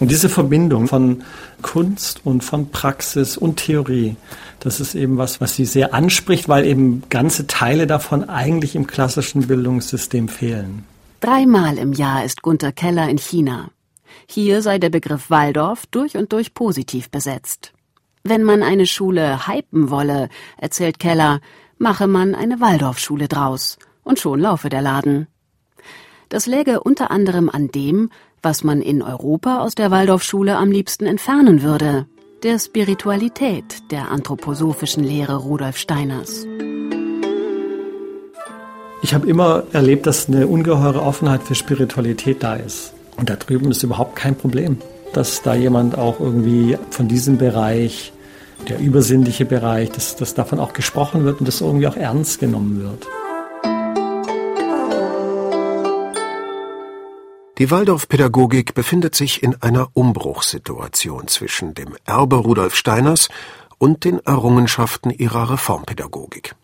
Und 0.00 0.10
diese 0.10 0.30
Verbindung 0.30 0.88
von 0.88 1.22
Kunst 1.60 2.22
und 2.24 2.42
von 2.42 2.70
Praxis 2.70 3.36
und 3.36 3.56
Theorie, 3.56 4.16
das 4.58 4.80
ist 4.80 4.94
eben 4.94 5.18
was, 5.18 5.42
was 5.42 5.56
sie 5.56 5.66
sehr 5.66 5.92
anspricht, 5.92 6.48
weil 6.48 6.64
eben 6.64 7.02
ganze 7.10 7.46
Teile 7.46 7.86
davon 7.86 8.28
eigentlich 8.28 8.74
im 8.74 8.86
klassischen 8.86 9.46
Bildungssystem 9.46 10.28
fehlen. 10.28 10.84
Dreimal 11.20 11.76
im 11.76 11.92
Jahr 11.92 12.24
ist 12.24 12.40
Gunther 12.40 12.72
Keller 12.72 13.10
in 13.10 13.18
China. 13.18 13.70
Hier 14.26 14.62
sei 14.62 14.78
der 14.78 14.88
Begriff 14.88 15.28
Waldorf 15.28 15.84
durch 15.90 16.16
und 16.16 16.32
durch 16.32 16.54
positiv 16.54 17.10
besetzt. 17.10 17.72
Wenn 18.22 18.42
man 18.42 18.62
eine 18.62 18.86
Schule 18.86 19.46
hypen 19.46 19.90
wolle, 19.90 20.30
erzählt 20.56 20.98
Keller, 20.98 21.40
mache 21.78 22.06
man 22.06 22.34
eine 22.34 22.60
Waldorfschule 22.60 23.28
draus 23.28 23.78
und 24.02 24.18
schon 24.18 24.40
laufe 24.40 24.70
der 24.70 24.82
Laden. 24.82 25.26
Das 26.30 26.46
läge 26.46 26.78
unter 26.80 27.10
anderem 27.10 27.50
an 27.50 27.72
dem, 27.72 28.08
was 28.40 28.62
man 28.62 28.82
in 28.82 29.02
Europa 29.02 29.58
aus 29.58 29.74
der 29.74 29.90
Waldorfschule 29.90 30.56
am 30.56 30.70
liebsten 30.70 31.04
entfernen 31.04 31.62
würde, 31.62 32.06
der 32.44 32.60
Spiritualität 32.60 33.90
der 33.90 34.12
anthroposophischen 34.12 35.02
Lehre 35.02 35.34
Rudolf 35.34 35.76
Steiners. 35.76 36.46
Ich 39.02 39.12
habe 39.12 39.26
immer 39.26 39.64
erlebt, 39.72 40.06
dass 40.06 40.28
eine 40.28 40.46
ungeheure 40.46 41.02
Offenheit 41.02 41.42
für 41.42 41.56
Spiritualität 41.56 42.44
da 42.44 42.54
ist. 42.54 42.94
Und 43.16 43.28
da 43.28 43.34
drüben 43.34 43.72
ist 43.72 43.82
überhaupt 43.82 44.14
kein 44.14 44.36
Problem, 44.36 44.78
dass 45.12 45.42
da 45.42 45.56
jemand 45.56 45.98
auch 45.98 46.20
irgendwie 46.20 46.78
von 46.90 47.08
diesem 47.08 47.38
Bereich, 47.38 48.12
der 48.68 48.78
übersinnliche 48.78 49.46
Bereich, 49.46 49.90
dass, 49.90 50.14
dass 50.14 50.34
davon 50.34 50.60
auch 50.60 50.74
gesprochen 50.74 51.24
wird 51.24 51.40
und 51.40 51.48
das 51.48 51.60
irgendwie 51.60 51.88
auch 51.88 51.96
ernst 51.96 52.38
genommen 52.38 52.80
wird. 52.80 53.08
Die 57.60 57.70
Waldorfpädagogik 57.70 58.72
befindet 58.72 59.14
sich 59.14 59.42
in 59.42 59.54
einer 59.60 59.90
Umbruchssituation 59.92 61.28
zwischen 61.28 61.74
dem 61.74 61.94
Erbe 62.06 62.36
Rudolf 62.36 62.74
Steiners 62.74 63.28
und 63.76 64.06
den 64.06 64.18
Errungenschaften 64.24 65.10
ihrer 65.10 65.50
Reformpädagogik. 65.50 66.54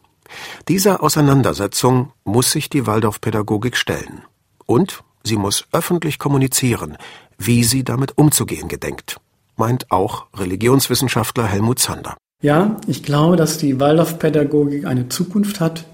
Dieser 0.68 1.02
Auseinandersetzung 1.02 2.12
muss 2.24 2.50
sich 2.50 2.70
die 2.70 2.86
Waldorfpädagogik 2.86 3.76
stellen. 3.76 4.22
Und 4.64 5.04
sie 5.22 5.36
muss 5.36 5.66
öffentlich 5.70 6.18
kommunizieren, 6.18 6.96
wie 7.36 7.62
sie 7.62 7.84
damit 7.84 8.16
umzugehen 8.16 8.68
gedenkt, 8.68 9.20
meint 9.56 9.92
auch 9.92 10.24
Religionswissenschaftler 10.34 11.44
Helmut 11.44 11.78
Zander. 11.78 12.16
Ja, 12.40 12.78
ich 12.86 13.02
glaube, 13.02 13.36
dass 13.36 13.58
die 13.58 13.78
Waldorfpädagogik 13.78 14.86
eine 14.86 15.10
Zukunft 15.10 15.60
hat, 15.60 15.84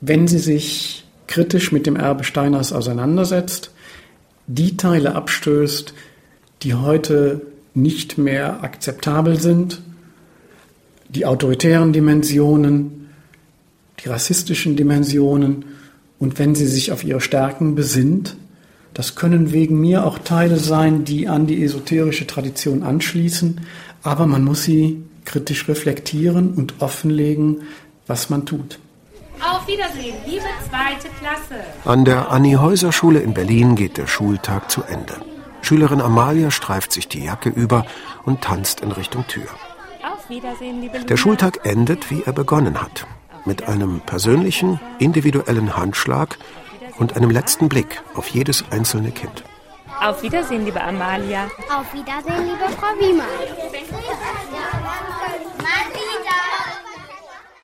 wenn 0.00 0.26
sie 0.26 0.38
sich 0.38 1.04
kritisch 1.26 1.72
mit 1.72 1.84
dem 1.84 1.96
Erbe 1.96 2.24
Steiners 2.24 2.72
auseinandersetzt, 2.72 3.72
die 4.48 4.76
Teile 4.76 5.14
abstößt, 5.14 5.94
die 6.62 6.74
heute 6.74 7.42
nicht 7.74 8.18
mehr 8.18 8.64
akzeptabel 8.64 9.38
sind, 9.38 9.80
die 11.08 11.26
autoritären 11.26 11.92
Dimensionen, 11.92 13.10
die 14.02 14.08
rassistischen 14.08 14.74
Dimensionen. 14.74 15.64
Und 16.18 16.38
wenn 16.38 16.54
sie 16.54 16.66
sich 16.66 16.90
auf 16.90 17.04
ihre 17.04 17.20
Stärken 17.20 17.74
besinnt, 17.74 18.36
das 18.94 19.14
können 19.14 19.52
wegen 19.52 19.80
mir 19.80 20.04
auch 20.04 20.18
Teile 20.18 20.58
sein, 20.58 21.04
die 21.04 21.28
an 21.28 21.46
die 21.46 21.62
esoterische 21.62 22.26
Tradition 22.26 22.82
anschließen, 22.82 23.60
aber 24.02 24.26
man 24.26 24.42
muss 24.42 24.64
sie 24.64 25.04
kritisch 25.24 25.68
reflektieren 25.68 26.54
und 26.54 26.80
offenlegen, 26.80 27.58
was 28.06 28.30
man 28.30 28.46
tut. 28.46 28.80
Auf 29.40 29.66
Wiedersehen, 29.66 30.16
liebe 30.26 30.44
zweite 30.68 31.08
Klasse. 31.20 31.64
An 31.84 32.04
der 32.04 32.30
Anni-Häuser-Schule 32.30 33.20
in 33.20 33.34
Berlin 33.34 33.76
geht 33.76 33.96
der 33.96 34.06
Schultag 34.06 34.70
zu 34.70 34.82
Ende. 34.82 35.14
Schülerin 35.62 36.00
Amalia 36.00 36.50
streift 36.50 36.92
sich 36.92 37.08
die 37.08 37.24
Jacke 37.24 37.48
über 37.48 37.84
und 38.24 38.42
tanzt 38.42 38.80
in 38.80 38.92
Richtung 38.92 39.26
Tür. 39.26 39.46
Auf 40.02 40.28
Wiedersehen, 40.28 40.80
liebe 40.80 41.00
Der 41.00 41.16
Schultag 41.16 41.60
endet, 41.64 42.10
wie 42.10 42.22
er 42.22 42.32
begonnen 42.32 42.80
hat 42.80 43.06
mit 43.44 43.66
einem 43.68 44.00
persönlichen, 44.00 44.78
individuellen 44.98 45.76
Handschlag 45.76 46.38
und 46.98 47.16
einem 47.16 47.30
letzten 47.30 47.68
Blick 47.68 48.02
auf 48.14 48.28
jedes 48.28 48.64
einzelne 48.70 49.10
Kind. 49.10 49.44
Auf 50.00 50.22
Wiedersehen, 50.22 50.64
liebe 50.64 50.80
Amalia. 50.80 51.46
Auf 51.74 51.92
Wiedersehen, 51.92 52.44
liebe 52.44 52.68
Frau 52.78 52.92
Wiemann. 53.00 53.26